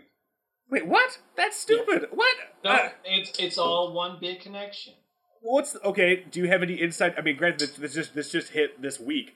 [0.69, 1.17] Wait, what?
[1.37, 2.07] That's stupid.
[2.11, 2.35] What?
[2.65, 4.93] No, Uh, it's it's all one big connection.
[5.41, 6.25] what's okay?
[6.29, 7.15] Do you have any insight?
[7.17, 9.35] I mean, granted, this, this just this just hit this week.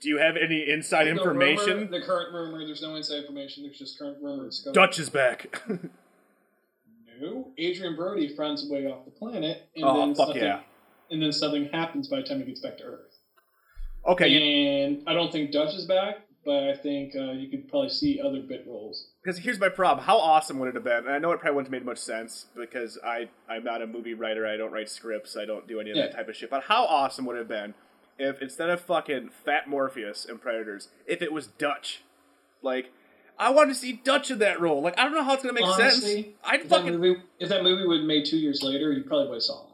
[0.00, 1.78] Do you have any inside The information?
[1.78, 3.62] rumor- the current rumor, there's no inside information.
[3.64, 4.60] There's just current rumors.
[4.62, 4.74] going.
[4.74, 5.62] Dutch is back.
[7.20, 10.60] No, Adrien Brody finds a way off the planet, and Oh, then fuck something, yeah.
[11.10, 13.16] and then something happens by the time he gets back to Earth.
[14.06, 17.88] okay, And I don't think Dutch is back, but I think uh, you could probably
[17.88, 19.08] see other bit roles.
[19.22, 20.04] Because here's my problem.
[20.06, 21.06] How awesome would it have been?
[21.06, 23.86] And I know it probably wouldn't have made much sense because I, I'm not a
[23.86, 24.46] movie writer.
[24.46, 25.38] I don't write scripts.
[25.38, 26.16] I don't do any of that Yeah.
[26.16, 26.50] type of shit.
[26.50, 27.72] But how awesome would it have been
[28.18, 32.02] if instead of fucking Fat Morpheus in Predators, if it was Dutch?
[32.62, 32.92] Like,
[33.38, 34.80] I want to see Dutch in that role.
[34.80, 36.02] Like, I don't know how it's going to make sense.
[36.02, 39.28] Honestly, I'd if that movie if that movie would made two years later, you probably
[39.28, 39.72] would have saw him.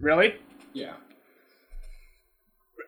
[0.00, 0.34] Really?
[0.72, 0.94] Yeah.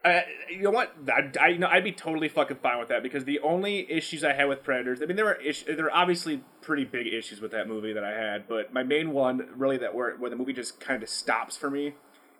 [0.04, 0.94] Uh, you know what?
[1.08, 4.22] I, I, you know, I'd be totally fucking fine with that because the only issues
[4.22, 7.52] I had with Predators, I mean, there were there are obviously pretty big issues with
[7.52, 10.52] that movie that I had, but my main one, really, that where where the movie
[10.52, 11.94] just kind of stops for me,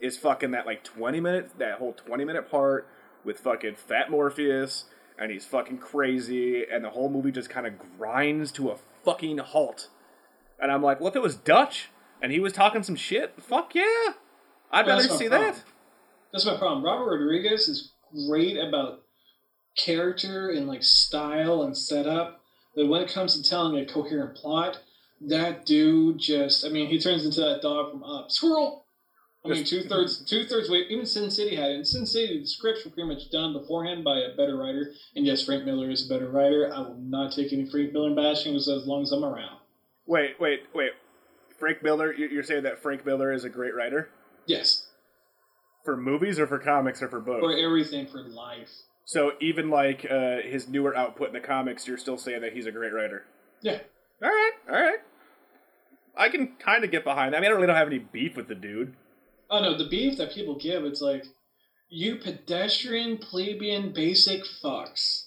[0.05, 2.87] is fucking that like twenty minutes, that whole twenty minute part
[3.25, 4.85] with fucking Fat Morpheus,
[5.19, 9.39] and he's fucking crazy, and the whole movie just kind of grinds to a fucking
[9.39, 9.89] halt,
[10.61, 11.89] and I'm like, well, if it was Dutch
[12.23, 13.83] and he was talking some shit, fuck yeah,
[14.71, 15.53] I'd Well, rather see problem.
[15.55, 15.63] that.
[16.33, 16.85] That's my problem.
[16.85, 17.93] Robert Rodriguez is
[18.29, 19.01] great about
[19.77, 22.41] character and like style and setup,
[22.77, 24.81] but when it comes to telling a coherent plot,
[25.29, 28.31] that dude just I mean he turns into that dog from Up.
[28.31, 28.84] Squirrel.
[29.45, 31.75] I mean two thirds two thirds way even Sin City had it.
[31.79, 34.93] In Sin City the scripts were pretty much done beforehand by a better writer.
[35.17, 36.73] And yes, Frank Miller is a better writer.
[36.75, 39.59] I will not take any Frank Miller bashing as as long as I'm around.
[40.07, 40.93] Wait, wait, wait.
[41.59, 44.11] Frank Miller, you- you're saying that Frank Miller is a great writer?
[44.47, 44.87] Yes.
[45.85, 47.41] For movies or for comics or for both?
[47.41, 48.71] For everything for life.
[49.05, 52.65] So even like uh, his newer output in the comics, you're still saying that he's
[52.67, 53.25] a great writer?
[53.61, 53.81] Yeah.
[54.23, 54.99] All right, all right.
[56.17, 57.39] I can kind of get behind that.
[57.39, 58.95] I mean, I really don't have any beef with the dude.
[59.51, 61.25] Oh no, the beef that people give, it's like,
[61.89, 65.27] you pedestrian, plebeian, basic fucks.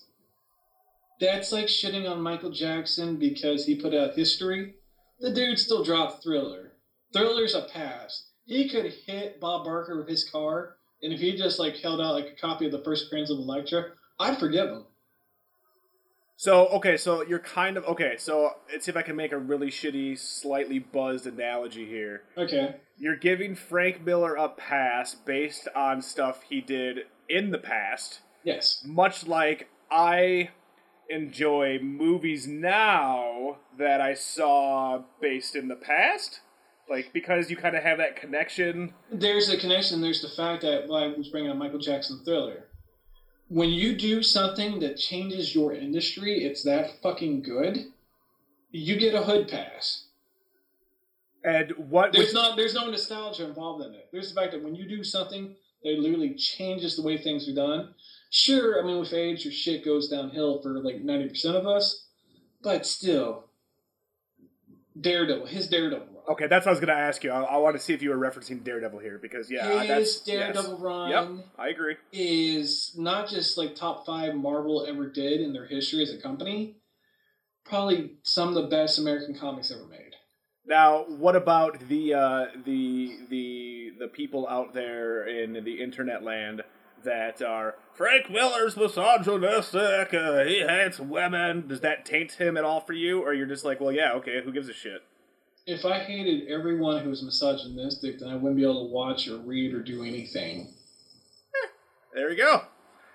[1.20, 4.74] That's like shitting on Michael Jackson because he put out history.
[5.20, 6.74] The dude still dropped Thriller.
[7.14, 8.28] Thriller's a pass.
[8.46, 12.14] He could hit Bob Barker with his car, and if he just like held out
[12.14, 13.86] like a copy of the first appearance of Elektra,
[14.20, 14.86] I'd forgive him.
[16.38, 18.16] So okay, so you're kind of okay.
[18.18, 22.22] So let's see if I can make a really shitty, slightly buzzed analogy here.
[22.38, 22.76] Okay.
[22.98, 28.22] You're giving Frank Miller a pass based on stuff he did in the past.
[28.44, 28.82] Yes.
[28.86, 30.52] much like I
[31.10, 36.40] enjoy movies now that I saw based in the past.
[36.90, 38.94] Like, because you kind of have that connection.
[39.12, 40.00] There's a connection.
[40.00, 42.67] There's the fact that well, I was bringing up Michael Jackson Thriller.
[43.50, 47.86] When you do something that changes your industry, it's that fucking good.
[48.72, 50.06] You get a hood pass.
[51.44, 52.12] And what.
[52.12, 52.58] There's not.
[52.58, 54.10] There's no nostalgia involved in it.
[54.12, 57.56] There's the fact that when you do something that literally changes the way things are
[57.56, 57.94] done.
[58.30, 62.08] Sure, I mean with age, your shit goes downhill for like ninety percent of us,
[62.62, 63.46] but still,
[65.00, 67.32] Daredevil, his Daredevil okay, that's what I was going to ask you.
[67.32, 70.20] I, I want to see if you were referencing Daredevil here, because, yeah, his that's.
[70.22, 70.80] Daredevil yes.
[70.82, 71.10] run.
[71.10, 71.96] Yep, I agree.
[72.12, 76.78] is not just like top five Marvel ever did in their history as a company,
[77.66, 80.16] probably some of the best American comics ever made.
[80.66, 86.62] Now, what about the uh, the the the people out there in the internet land
[87.06, 90.14] that are Frank Miller's misogynistic?
[90.14, 91.70] Uh, he hates women.
[91.70, 94.42] Does that taint him at all for you, or you're just like, well, yeah, okay,
[94.44, 95.04] who gives a shit?
[95.68, 99.38] If I hated everyone who was misogynistic, then I wouldn't be able to watch or
[99.38, 100.74] read or do anything.
[102.14, 102.64] There you go,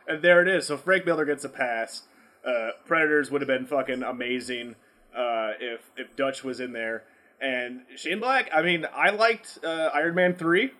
[0.07, 0.67] and there it is.
[0.69, 2.03] So Frank Miller gets a pass.
[2.47, 4.77] Uh, Predators would have been fucking amazing
[5.17, 7.03] uh, if if Dutch was in there.
[7.41, 10.73] And Shane Black, I mean, I liked uh, Iron Man three.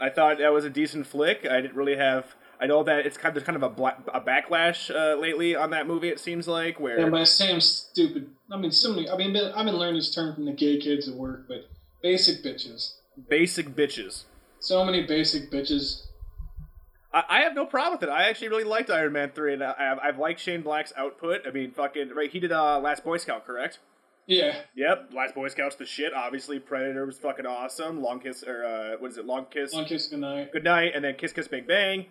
[0.00, 1.44] I thought that was a decent flick.
[1.44, 2.34] I didn't really have.
[2.60, 5.54] I know that it's kind of there's kind of a, black, a backlash uh, lately
[5.54, 6.08] on that movie.
[6.08, 9.08] It seems like where And by saying stupid, I mean so many.
[9.08, 11.68] I mean, I've been learning this term from the gay kids at work, but
[12.02, 12.94] basic bitches.
[13.28, 14.24] basic bitches.
[14.60, 16.06] So many basic bitches.
[17.12, 18.12] I, I have no problem with it.
[18.12, 21.42] I actually really liked Iron Man three, and I, I've, I've liked Shane Black's output.
[21.46, 22.30] I mean, fucking right.
[22.30, 23.78] He did uh, Last Boy Scout, correct?
[24.26, 26.12] Yeah, Yep, Last Boy Scout's the shit.
[26.12, 28.02] Obviously, Predator was fucking awesome.
[28.02, 29.24] Long Kiss, or uh, what is it?
[29.24, 30.52] Long Kiss, long kiss goodnight.
[30.52, 32.06] Good Night, and then Kiss Kiss Bang Bang,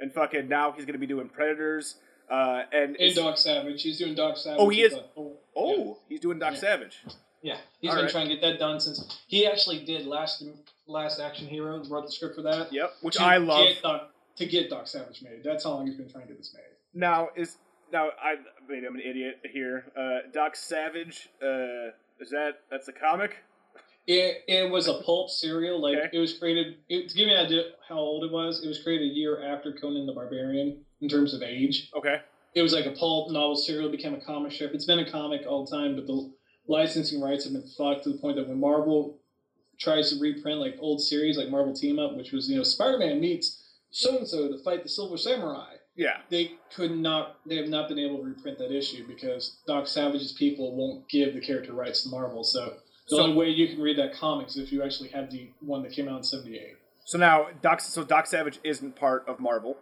[0.00, 1.96] and fucking now he's gonna be doing Predators.
[2.30, 3.82] Uh, and And Doc Savage.
[3.82, 4.58] He's doing Doc Savage.
[4.60, 4.94] Oh, he is?
[5.14, 6.58] whole- oh, he's doing Doc Yeah.
[6.58, 6.98] Savage.
[7.42, 8.10] Yeah, he's All been right.
[8.12, 10.42] trying to get that done since he actually did last
[10.86, 11.82] Last Action Hero.
[11.84, 12.72] Wrote the script for that.
[12.72, 13.66] Yep, which I love.
[13.66, 15.42] Get Doc, to get Doc Savage made.
[15.44, 16.62] That's how long he's been trying to get this made.
[16.98, 17.58] Now is
[17.92, 18.36] now I
[18.68, 19.92] maybe I'm an idiot here.
[19.96, 21.28] Uh, Doc Savage.
[21.42, 21.90] Uh,
[22.20, 23.36] is that that's a comic?
[24.06, 25.80] It, it was a pulp serial.
[25.80, 26.08] Like Okay.
[26.12, 26.76] it was created.
[26.88, 29.42] It, to give you an idea how old it was, it was created a year
[29.42, 31.90] after Conan the Barbarian in terms of age.
[31.96, 32.20] Okay.
[32.54, 33.90] It was like a pulp novel serial.
[33.90, 34.74] Became a comic strip.
[34.74, 36.30] It's been a comic all the time, but the
[36.68, 39.18] licensing rights have been fucked to the point that when Marvel
[39.80, 42.98] tries to reprint like old series like Marvel Team Up, which was you know Spider
[42.98, 46.18] Man meets so and so to fight the Silver Samurai, Yeah.
[46.28, 47.36] they could not.
[47.46, 51.32] They have not been able to reprint that issue because Doc Savage's people won't give
[51.34, 52.44] the character rights to Marvel.
[52.44, 52.74] So
[53.08, 55.50] the So- only way you can read that comic is if you actually have the
[55.60, 56.76] one that came out in '78.
[57.04, 59.78] So now Doc so Doc Savage isn't part of Marvel.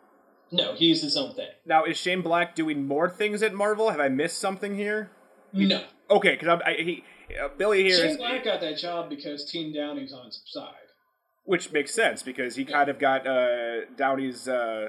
[0.51, 1.49] No, he's his own thing.
[1.65, 3.91] Now is Shane Black doing more things at Marvel?
[3.91, 5.11] Have I missed something here?
[5.55, 7.05] No, Okay, because I, he
[7.43, 10.75] uh, Billy here Shane is, Black got that job because Team Downey's on his side.
[11.45, 14.89] which makes sense because he kind of got uh, Downey's uh,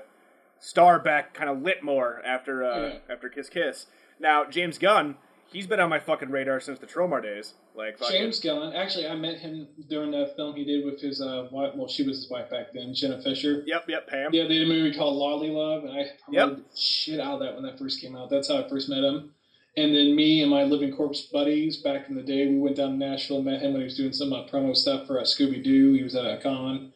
[0.60, 2.94] star back kind of lit more after uh, Yeah.
[3.14, 3.86] after Kiss Kiss.
[4.20, 5.16] Now James Gunn,
[5.54, 7.54] he's been on my fucking radar since the Troma days.
[7.76, 8.74] Like fucking, James Gunn.
[8.74, 11.72] Actually, I met him during that film he did with his uh, wife.
[11.76, 13.64] Well, she was his wife back then, Jenna Fischer.
[13.66, 14.32] Yep, yep, Pam.
[14.34, 16.48] Yeah, they did a movie called LolliLove, and I Yep.
[16.48, 18.30] promoted the shit out of that when that first came out.
[18.30, 19.34] That's how I first met him.
[19.76, 22.92] And then me and my Living Corpse buddies back in the day, we went down
[22.92, 25.24] to Nashville and met him when he was doing some uh, promo stuff for uh,
[25.24, 25.94] Scooby Doo.
[25.94, 26.94] He was at a con.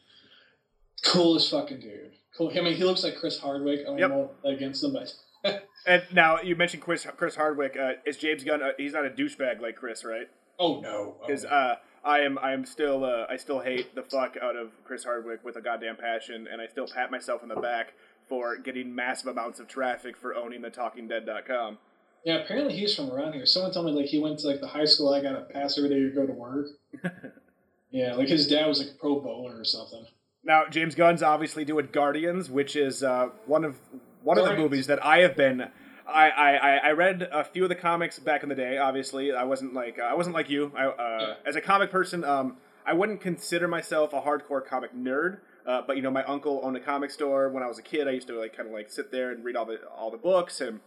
[1.03, 2.11] Coolest fucking dude.
[2.37, 2.51] Cool.
[2.55, 3.81] I mean, he looks like Chris Hardwick.
[3.87, 4.35] I mean, Yep.
[4.45, 5.11] Against him, but
[5.85, 7.77] And now you mentioned Chris Chris Hardwick.
[7.79, 8.61] Uh, is James Gunn?
[8.61, 10.27] Uh, he's not a douchebag like Chris, right?
[10.59, 11.49] oh no, oh, Because no.
[11.49, 15.05] uh, I am I am still uh, I still hate the fuck out of Chris
[15.05, 17.93] Hardwick with a goddamn passion, and I still pat myself on the back
[18.27, 21.77] for getting massive amounts of traffic for owning the TalkingDead.com.
[22.25, 22.35] yeah.
[22.43, 23.45] Apparently, he's from around here.
[23.45, 25.77] Someone told me like he went to like the high school I got to pass
[25.77, 26.67] every day to go to work.
[27.91, 30.05] yeah, like his dad was like a pro bowler or something.
[30.43, 33.77] Now James Gunn's obviously doing Guardians, which is uh, one of
[34.27, 35.61] one of the movies that I have been.
[36.07, 38.77] I, I, I- I read a few of the comics back in the day.
[38.77, 40.71] Obviously, I wasn't like I wasn't like you.
[40.75, 41.33] I, uh, Yeah.
[41.49, 45.39] As a comic person, um, I wouldn't consider myself a hardcore comic nerd.
[45.65, 48.07] Uh, but you know, my uncle owned a comic store when I was a kid.
[48.07, 50.17] I used to like kind of like sit there and read all the all the
[50.17, 50.79] books, and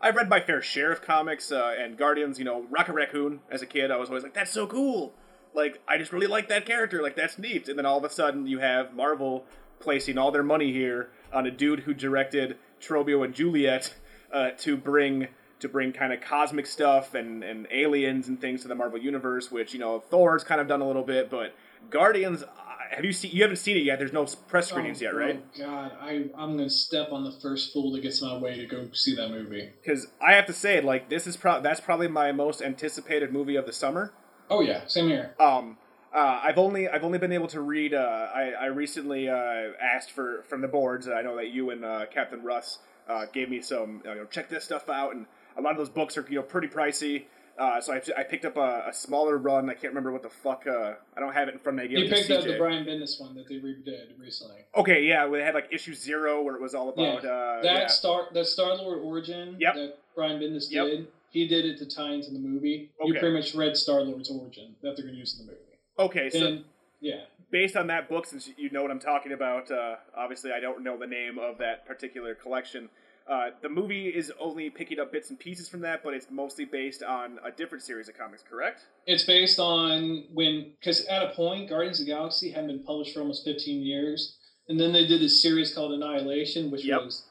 [0.00, 2.38] I've read my fair share of comics uh, and Guardians.
[2.38, 5.14] You know, Rocket Raccoon as a kid, I was always like, "That's so cool."
[5.54, 7.00] Like, I just really like that character.
[7.02, 7.66] Like, that's neat.
[7.70, 9.46] And then all of a sudden, you have Marvel
[9.80, 13.94] placing all their money here on a dude who directed Tromeo and Juliet
[14.32, 18.68] uh, to bring to bring kind of cosmic stuff and, and aliens and things to
[18.68, 19.50] the Marvel universe.
[19.50, 21.54] Which you know, Thor's kind of done a little bit, but
[21.90, 22.42] Guardians.
[22.42, 22.46] uh,
[22.90, 23.30] Have you seen?
[23.32, 23.98] You haven't seen it yet.
[23.98, 25.42] There's no press screenings oh, yet, right?
[25.42, 28.56] Oh God, I I'm gonna step on the first fool that gets in my way
[28.56, 29.70] to go see that movie.
[29.82, 33.56] Because I have to say, like, this is pro- that's probably my most anticipated movie
[33.56, 34.12] of the summer.
[34.48, 35.34] Oh yeah, same here.
[35.40, 35.78] Um,
[36.16, 37.92] uh, I've only I've only been able to read.
[37.92, 41.06] Uh, I I recently uh, asked for from the boards.
[41.08, 44.00] I know that you and uh, Captain Russ uh, gave me some.
[44.04, 45.26] You know, check this stuff out, and
[45.58, 47.24] a lot of those books are you know pretty pricey.
[47.58, 49.70] Uh, so I, I picked up a, a smaller run.
[49.70, 50.66] I can't remember what the fuck.
[50.66, 51.98] Uh, I don't have it in front of me.
[51.98, 54.56] You to picked up the Brian Bendis one that they redid recently.
[54.74, 57.22] Okay, yeah, where they had like issue zero where it was all about.
[57.22, 57.86] Yeah, uh, that yeah.
[57.88, 59.74] Star the Star Lord origin Yep.
[59.74, 60.86] that Brian Bendis Yep.
[60.86, 61.08] did.
[61.30, 62.90] He did it to tie into the movie.
[63.04, 65.62] You pretty much read Star Lord's origin that they're gonna use in the movie.
[65.98, 66.64] Okay, so and
[67.00, 70.60] yeah, based on that book, since you know what I'm talking about, uh, obviously I
[70.60, 72.88] don't know the name of that particular collection.
[73.28, 76.64] Uh, the movie is only picking up bits and pieces from that, but it's mostly
[76.64, 78.82] based on a different series of comics, correct?
[79.06, 83.14] it's based on when because at a point Guardians of the Galaxy hadn't been published
[83.14, 84.36] for almost 15 years,
[84.68, 87.00] and then they did this series called Annihilation, which Yep.
[87.02, 87.24] was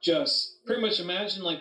[0.00, 1.60] just pretty much imagine like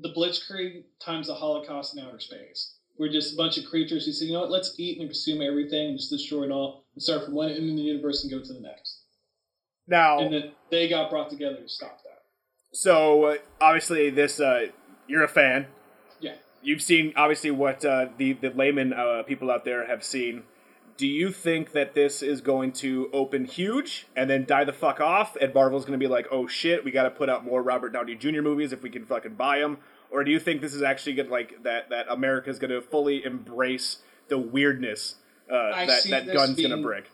[0.00, 2.74] the Blitzkrieg times the Holocaust in outer space.
[2.98, 5.42] We're just a bunch of creatures who say, you know what, let's eat and consume
[5.42, 8.30] everything and just destroy it all and start from one end of the universe and
[8.30, 9.00] go to the next.
[9.86, 12.22] Now, And then they got brought together to stop that.
[12.72, 14.66] so uh, obviously this uh,
[15.06, 15.66] you're a fan.
[16.20, 16.34] Yeah.
[16.62, 20.44] You've seen obviously what uh, the the layman uh, people out there have seen.
[20.96, 25.00] Do you think that this is going to open huge and then die the fuck
[25.00, 27.62] off, and Marvel's going to be like, "Oh shit, we got to put out more
[27.62, 28.42] Robert Downey Jr.
[28.42, 29.78] movies if we can fucking buy them"?
[30.14, 32.80] Or do you think this is actually going to like that that America's going to
[32.80, 33.98] fully embrace
[34.28, 35.16] the weirdness
[35.50, 37.04] uh, that that Gunn's going to break?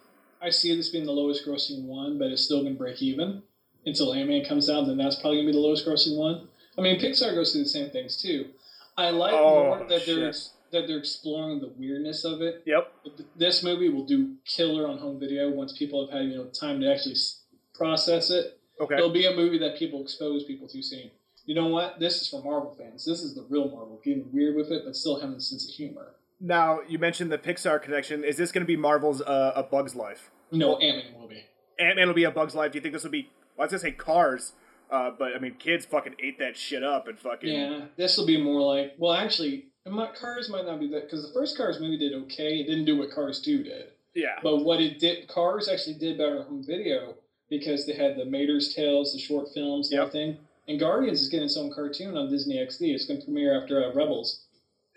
[0.43, 3.43] I see this being the lowest grossing one, but it's still going to break even
[3.87, 4.87] until Ant-Man comes out.
[4.87, 6.49] Then that's probably going to be the lowest grossing one.
[6.79, 8.51] I mean, Pixar goes through the same things too.
[8.99, 10.29] I like Oh, more that they're shit.
[10.29, 12.63] ex- that they're exploring the weirdness of it.
[12.67, 12.93] Yep.
[13.35, 16.81] This movie will do killer on home video once people have had you know time
[16.83, 17.17] to actually
[17.75, 18.59] process it.
[18.81, 18.95] Okay.
[18.97, 21.11] It'll be a movie that people expose people to seeing.
[21.51, 21.99] You know what?
[21.99, 23.05] This is for Marvel fans.
[23.05, 25.75] This is the real Marvel, getting weird with it, but still having a sense of
[25.75, 26.13] humor.
[26.41, 28.23] Now you mentioned the Pixar connection.
[28.23, 30.31] Is this going to be Marvel's uh, A Bug's Life?
[30.53, 31.43] No, Ant Man will be.
[31.81, 32.71] Ant Man will be A Bug's Life.
[32.71, 33.31] Do you think this will be?
[33.57, 34.53] Well, I was gonna say Cars,
[34.93, 37.53] uh, but I mean, kids fucking ate that shit up and fucking.
[37.53, 38.95] Yeah, this will be more like.
[38.97, 42.61] Well, actually, my, Cars might not be that because the first Cars movie did okay.
[42.61, 43.87] It didn't do what Cars Two did.
[44.15, 44.39] Yeah.
[44.41, 47.15] But what it did, Cars actually did better on home video
[47.49, 50.07] because they had the Mater's Tales, the short films, and Yep.
[50.07, 50.39] everything.
[50.69, 52.95] And Guardians is getting its own cartoon on Disney XD.
[52.95, 54.47] It's going to premiere after uh, Rebels.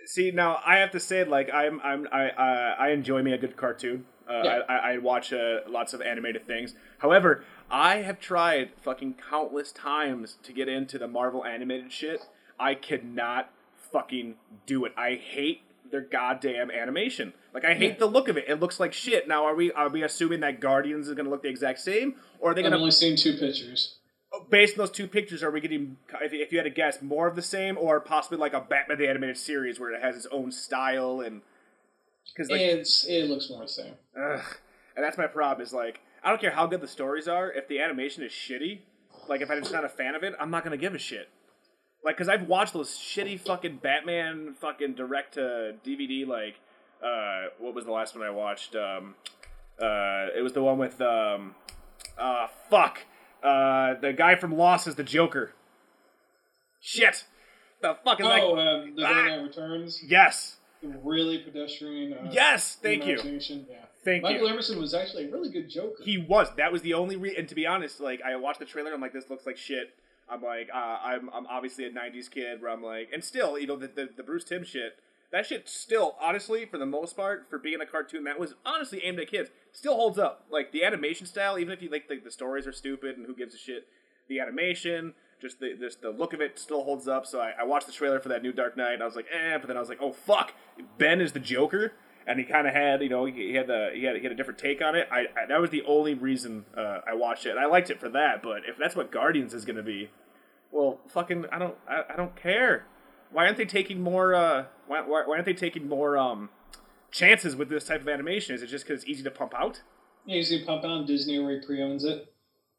[0.06, 3.38] See, now I have to say, like, I'm, I'm, I, I, I enjoy me a
[3.38, 4.06] good cartoon.
[4.30, 4.60] Uh, Yeah.
[4.70, 6.74] I, I, I watch uh, lots of animated things.
[7.00, 12.22] However, I have tried fucking countless times to get into the Marvel animated shit.
[12.60, 13.50] I cannot
[13.92, 14.36] fucking
[14.66, 14.94] do it.
[14.98, 17.34] I hate their goddamn animation.
[17.54, 18.00] Like, I hate Yeah.
[18.00, 18.46] the look of it.
[18.48, 19.28] It looks like shit.
[19.28, 22.16] Now, are we, are we assuming that Guardians is going to look the exact same,
[22.40, 24.00] or are they I've going to only seen two pictures.
[24.50, 27.28] Based on those two pictures, are we getting, if if you had to guess, more
[27.28, 30.28] of the same, or possibly like a Batman the Animated Series where it has its
[30.32, 31.42] own style and
[32.34, 33.94] because like, it's it looks more the same.
[34.18, 34.58] ugh.
[34.96, 37.68] and that's my problem is like I don't care how good the stories are, if
[37.68, 38.80] the animation is shitty,
[39.28, 41.30] like if I'm just not a fan of it, I'm not gonna give a shit.
[42.04, 46.28] Like, cause I've watched those shitty fucking Batman fucking direct to DVD.
[46.28, 46.56] Like,
[47.02, 48.76] uh, what was the last one I watched?
[48.76, 49.16] Um,
[49.82, 51.56] uh, it was the one with um,
[52.18, 53.00] uh, fuck,
[53.44, 55.52] uh, the guy from Lost is the Joker.
[56.82, 57.26] Shit,
[57.82, 58.68] the fuck is Oh, that?
[58.68, 59.14] um, the Ah.
[59.14, 60.04] Dark Knight Returns.
[60.04, 62.12] Yes, Really pedestrian.
[62.14, 63.18] Uh, yes, thank you.
[63.18, 63.86] Yeah.
[64.04, 64.54] thank Michael you.
[64.54, 66.04] Emerson was actually a really good Joker.
[66.04, 66.50] He was.
[66.58, 69.00] That was the only re And to be honest, like I watched the trailer, I'm
[69.00, 69.94] like, this looks like shit.
[70.28, 73.66] I'm like, uh, I'm I'm obviously a '90s kid, where I'm like, and still, you
[73.68, 74.98] know, the, the the Bruce Timm shit.
[75.34, 79.04] That shit still, honestly, for the most part, for being a cartoon that was honestly
[79.04, 80.46] aimed at kids, still holds up.
[80.52, 83.36] Like the animation style, even if you like the, the stories are stupid and who
[83.36, 83.88] gives a shit,
[84.30, 87.26] the animation, just the just the look of it still holds up.
[87.26, 89.26] So I, I watched the trailer for that new Dark Knight, and I was like,
[89.34, 90.54] eh, but then I was like, oh fuck,
[91.00, 91.94] Ben is the Joker,
[92.28, 94.36] and he kind of had, you know, he, had the he had, he had a
[94.36, 95.08] different take on it.
[95.12, 98.00] I, I that was the only reason uh, I watched it, and I liked it
[98.00, 98.44] for that.
[98.44, 100.12] But if that's what Guardians is gonna be,
[100.72, 102.86] well, fucking, I don't I, I don't care.
[103.34, 104.34] Why aren't they taking more?
[104.34, 106.50] Uh, why, why, why aren't they taking more um,
[107.12, 108.56] chances with this type of animation?
[108.56, 109.82] Is it just because it's easy to pump out?
[110.26, 112.34] Yeah, he's gonna pump out Disney he pre-owns it.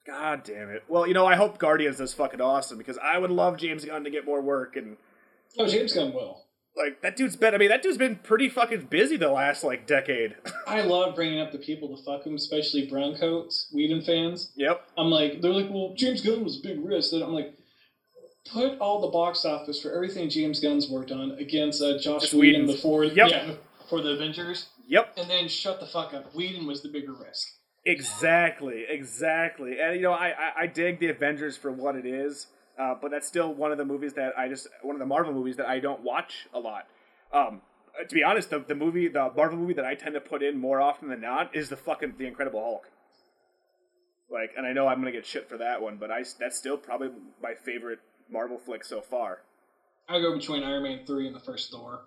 [0.07, 0.85] God damn it.
[0.89, 4.05] Well, you know, I hope Guardians is fucking awesome because I would love James Gunn
[4.05, 4.97] to get more work and
[5.59, 6.45] Oh, James Gunn will.
[6.77, 7.55] like that dude's been.
[7.55, 10.37] I mean, that dude's been pretty fucking busy the last like decade.
[10.67, 14.53] I love bringing up the people to fuck him, especially browncoats, Whedon fans.
[14.57, 14.87] yep.
[14.99, 17.13] I'm like, they're like, well, James Gunn was a big risk.
[17.13, 17.55] And I'm like,
[18.51, 22.35] put all the box office for everything James Gunn's worked on against uh, Joss Just
[22.35, 23.31] Whedon before, Yep.
[23.31, 23.51] yeah,
[23.89, 25.15] for the Avengers, Yep.
[25.17, 26.35] and then shut the fuck up.
[26.35, 27.49] Whedon was the bigger risk.
[27.87, 28.85] Exactly.
[28.89, 29.79] Exactly.
[29.81, 32.47] And you know, I I, I dig the Avengers for what it is,
[32.79, 35.33] uh, but that's still one of the movies that I just one of the Marvel
[35.35, 36.87] movies that I don't watch a lot.
[37.33, 37.61] Um,
[38.01, 40.43] uh, to be honest, the, the movie, the Marvel movie that I tend to put
[40.43, 42.89] in more often than not is the fucking The Incredible Hulk.
[44.31, 46.77] Like, and I know I'm gonna get shit for that one, but I that's still
[46.79, 47.09] probably
[47.43, 47.99] my favorite
[48.31, 49.41] Marvel flick so far.
[50.09, 52.01] I go between Iron Man three and the first Thor.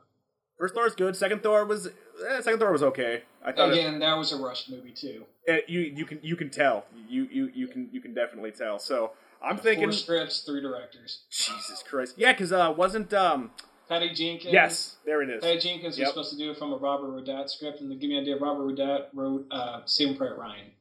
[0.59, 1.15] First Thor's good.
[1.15, 3.23] Second Thor was eh, second Thor was okay.
[3.43, 5.25] I thought it, Again, that was a rushed movie too.
[5.47, 8.79] eh, you you can you can tell you you you can you can definitely tell.
[8.79, 9.11] So
[9.43, 11.23] I'm thinking four scripts, three directors.
[11.29, 12.15] Jesus Christ.
[12.17, 13.51] Yeah, because uh, wasn't um
[13.87, 14.51] Patty Jenkins.
[14.53, 15.41] yes there it is.
[15.43, 16.05] Patty Jenkins Yep.
[16.07, 18.23] was supposed to do it from a Robert Rodat script, and to give me an
[18.23, 20.71] idea, Robert Rodat wrote uh, Saving Private Ryan.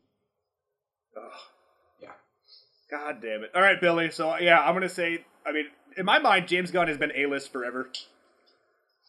[1.17, 1.23] Ugh.
[2.91, 3.51] God damn it.
[3.55, 4.11] All right, Billy.
[4.11, 5.25] So yeah, I'm gonna say.
[5.45, 5.67] I mean,
[5.97, 7.91] in my mind, James Gunn has been a list forever.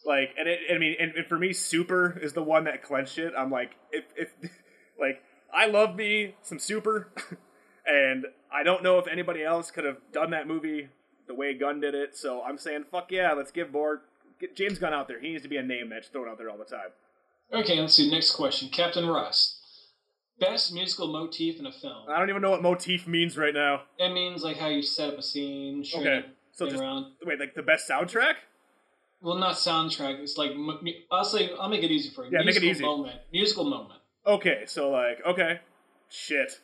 [0.04, 3.18] Like, and it, I mean, and, and for me, Super is the one that clenched
[3.18, 3.32] it.
[3.36, 4.28] I'm like, if if
[5.00, 5.22] like
[5.52, 7.12] I love me some Super,
[7.86, 10.88] and I don't know if anybody else could have done that movie
[11.26, 12.16] the way Gunn did it.
[12.16, 14.02] So I'm saying, fuck yeah, let's give more.
[14.40, 15.20] Get James Gunn out there.
[15.20, 16.90] He needs to be a name that's thrown out there all the time.
[17.52, 18.10] Okay, let's see.
[18.10, 18.68] Next question.
[18.68, 19.57] Captain Rust.
[20.40, 22.04] Best musical motif in a film.
[22.08, 23.82] I don't even know what motif means right now.
[23.98, 27.12] It means like how you set up a scene, Okay, so just around.
[27.24, 28.34] wait, like the best soundtrack?
[29.20, 30.20] Well, not soundtrack.
[30.20, 30.52] It's like
[31.10, 32.30] I'll say I'll make it easy for you.
[32.32, 32.84] Yeah, make it musical easy.
[32.84, 33.20] Moment.
[33.32, 34.00] Musical moment.
[34.26, 35.60] Okay, so like, okay,
[36.08, 36.60] shit.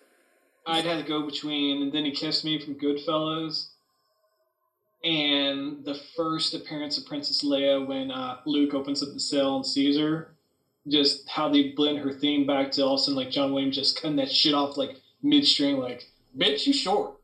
[0.66, 3.70] I'd have to go between and then he kissed me from Goodfellas,
[5.02, 9.66] and the first appearance of Princess Leia when uh, Luke opens up the cell and
[9.66, 10.33] sees her.
[10.86, 13.76] Just how they blend her theme back to all of a sudden like John Williams
[13.76, 16.04] just cutting that shit off like midstream, like
[16.36, 17.16] bitch, you short.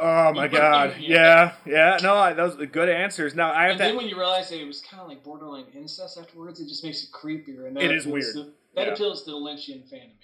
[0.00, 0.96] Oh my god.
[0.98, 1.98] Yeah, yeah.
[2.02, 3.34] No, I, those are good answers.
[3.36, 3.96] Now I have And then to.
[3.96, 7.04] when you realize that it was kind of like borderline incest afterwards, it just makes
[7.04, 7.68] it creepier.
[7.68, 8.34] And that It is weird.
[8.34, 8.92] To, that Yeah.
[8.94, 10.14] appeals to the Lynchian fan of me.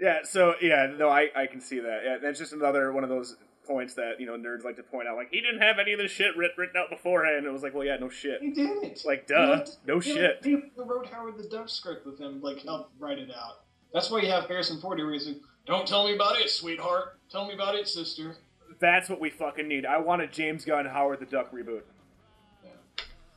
[0.00, 0.18] Yeah.
[0.24, 2.00] So yeah, no, I I can see that.
[2.04, 5.06] Yeah, that's just another one of those points that you know nerds like to point
[5.08, 5.16] out.
[5.16, 7.46] Like he didn't have any of this shit writ- written out beforehand.
[7.46, 8.40] It was like, well, yeah, no shit.
[8.40, 9.04] He didn't.
[9.04, 10.42] Like, He duh, let- no he shit.
[10.42, 13.60] People who wrote Howard the Duck script with him, like, help write it out.
[13.92, 16.48] That's why you have Harrison Ford here, where he's like, "Don't tell me about it,
[16.50, 17.18] sweetheart.
[17.30, 18.36] Tell me about it, sister."
[18.78, 19.84] That's what we fucking need.
[19.84, 21.82] I want a James Gunn Howard the Duck reboot.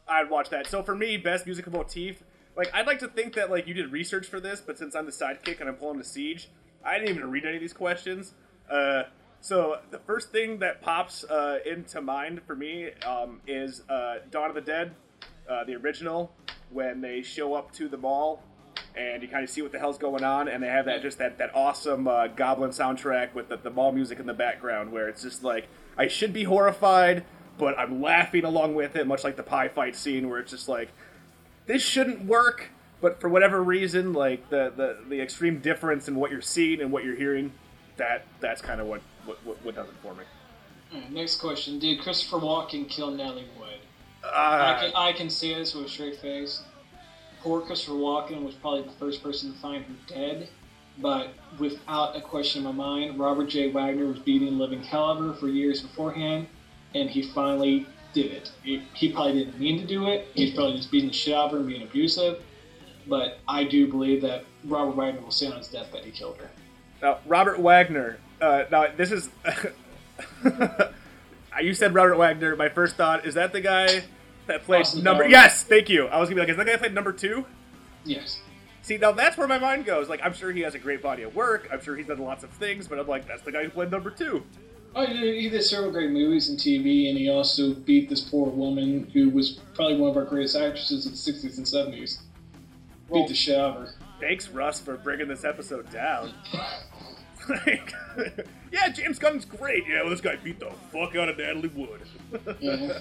[0.07, 0.67] I'd watch that.
[0.67, 2.23] So for me, best musical motif.
[2.55, 5.05] Like I'd like to think that like you did research for this, but since I'm
[5.05, 6.49] the sidekick and I'm pulling the siege,
[6.85, 8.33] I didn't even read any of these questions.
[8.69, 9.03] Uh,
[9.43, 14.47] so the first thing that pops uh, into mind for me um, is uh, Dawn
[14.47, 14.95] of the Dead,
[15.49, 16.31] uh, the original,
[16.71, 18.41] when they show up to the mall
[18.95, 21.17] and you kind of see what the hell's going on, and they have that just
[21.17, 25.09] that that awesome uh, Goblin soundtrack with the, the mall music in the background, where
[25.09, 25.67] it's just like
[25.97, 27.25] I should be horrified,
[27.57, 30.69] but I'm laughing along with it, much like the pie fight scene, where it's just
[30.69, 30.89] like
[31.65, 32.69] this shouldn't work,
[33.01, 36.91] but for whatever reason, like the the, the extreme difference in what you're seeing and
[36.91, 37.51] what you're hearing,
[37.97, 40.23] that that's kind of what, what what what does it for me.
[40.93, 43.79] Alright, next question: Did Christopher Walken kill Natalie Wood?
[44.23, 46.63] I Uh, can I can say this with a straight face.
[47.41, 50.47] Poor Christopher Walken was probably the first person to find her dead,
[50.99, 53.69] but without a question in my mind, Robert J.
[53.71, 56.47] Wagner was beating living hell out of her for years beforehand,
[56.95, 58.51] and he finally did it.
[58.63, 60.27] He, he probably didn't mean to do it.
[60.35, 62.41] He's probably just beating the shit out of her and being abusive.
[63.07, 66.49] But I do believe that Robert Wagner will say on his deathbed he killed her.
[67.01, 68.19] Now, Robert Wagner.
[68.43, 69.29] Uh, now, this is.
[71.61, 72.57] you said Robert Wagner.
[72.57, 74.03] My first thought is that the guy
[74.47, 75.23] that played Austin number.
[75.23, 75.31] Powers.
[75.31, 76.07] Yes, thank you.
[76.07, 77.45] I was gonna be like, is that the guy that played number two?
[78.03, 78.41] Yes.
[78.81, 80.09] See, now that's where my mind goes.
[80.09, 81.69] Like, I'm sure he has a great body of work.
[81.71, 83.91] I'm sure he's done lots of things, but I'm like, that's the guy who played
[83.91, 84.43] number two.
[84.93, 88.19] Oh, he did, he did several great movies and TV, and he also beat this
[88.19, 92.19] poor woman who was probably one of our greatest actresses of the 60s and 70s.
[93.07, 93.93] Well- beat the shit out of her.
[94.19, 96.33] Thanks, Russ, for bringing this episode down.
[97.65, 97.93] Like,
[98.71, 99.85] yeah, James Gunn's great.
[99.87, 102.01] Yeah, well, this guy beat the fuck out of Natalie Wood.
[102.59, 102.99] Yeah.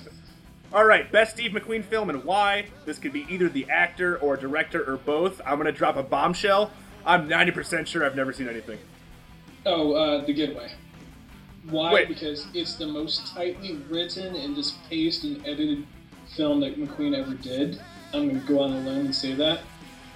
[0.73, 2.67] All right, best Steve McQueen film and why?
[2.87, 5.41] This could be either the actor or director or both.
[5.45, 6.71] I'm gonna drop a bombshell.
[7.05, 8.79] I'm 90% sure I've never seen anything.
[9.67, 10.71] Oh, uh, The Getaway.
[11.69, 11.93] Why?
[11.93, 12.09] Wait.
[12.09, 15.87] Because it's the most tightly written and just paced and edited
[16.37, 17.81] film that McQueen ever did.
[18.13, 19.61] I'm going to go on a limb and say that.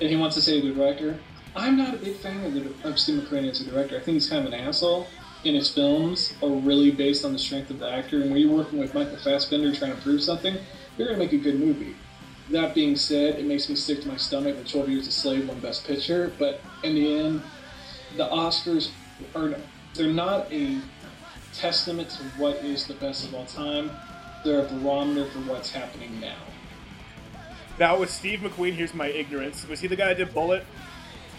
[0.00, 1.18] And he wants to say the director.
[1.56, 3.96] I'm not a big fan of, the, of Steve McQueen as a director.
[3.96, 5.06] I think he's kind of an asshole.
[5.44, 8.20] And his films are really based on the strength of the actor.
[8.20, 10.56] And when you're working with Michael Fassbender trying to prove something,
[10.96, 11.94] you're going to make a good movie.
[12.50, 15.48] That being said, it makes me sick to my stomach that 12 Years a Slave
[15.48, 16.32] won Best Picture.
[16.38, 17.42] But in the end,
[18.16, 18.90] the Oscars
[19.34, 19.56] are
[19.94, 20.78] they're not a
[21.54, 23.90] testament to what is the best of all time.
[24.44, 26.36] They're a barometer for what's happening now.
[27.78, 29.66] Now, with Steve McQueen, here's my ignorance.
[29.66, 30.64] Was he the guy that did Bullitt?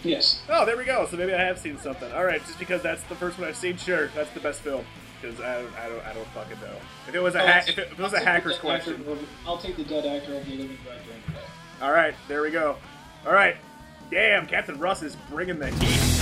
[0.04, 0.40] Yes.
[0.48, 1.06] Oh, there we go.
[1.10, 2.10] So maybe I have seen something.
[2.12, 4.84] All right, just because that's the first one I've seen, sure, that's the best film.
[5.20, 6.76] Because I, don't- I don't, I don't fucking know.
[7.08, 8.52] If it was a, oh, ha- if it, if it was a I'll take hacker's
[8.54, 9.04] actor question.
[9.08, 11.10] over- I'll take the dead actor over the living director.
[11.82, 12.76] All right, there we go.
[13.26, 13.56] All right,
[14.10, 16.17] damn, Captain Russ is bringing the heat.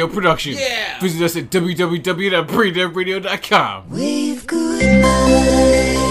[0.00, 0.54] Radio production.
[0.54, 0.98] Yeah.
[1.00, 3.90] Visit us at www.braindeadradio.com.
[3.90, 6.09] Wave goodbye.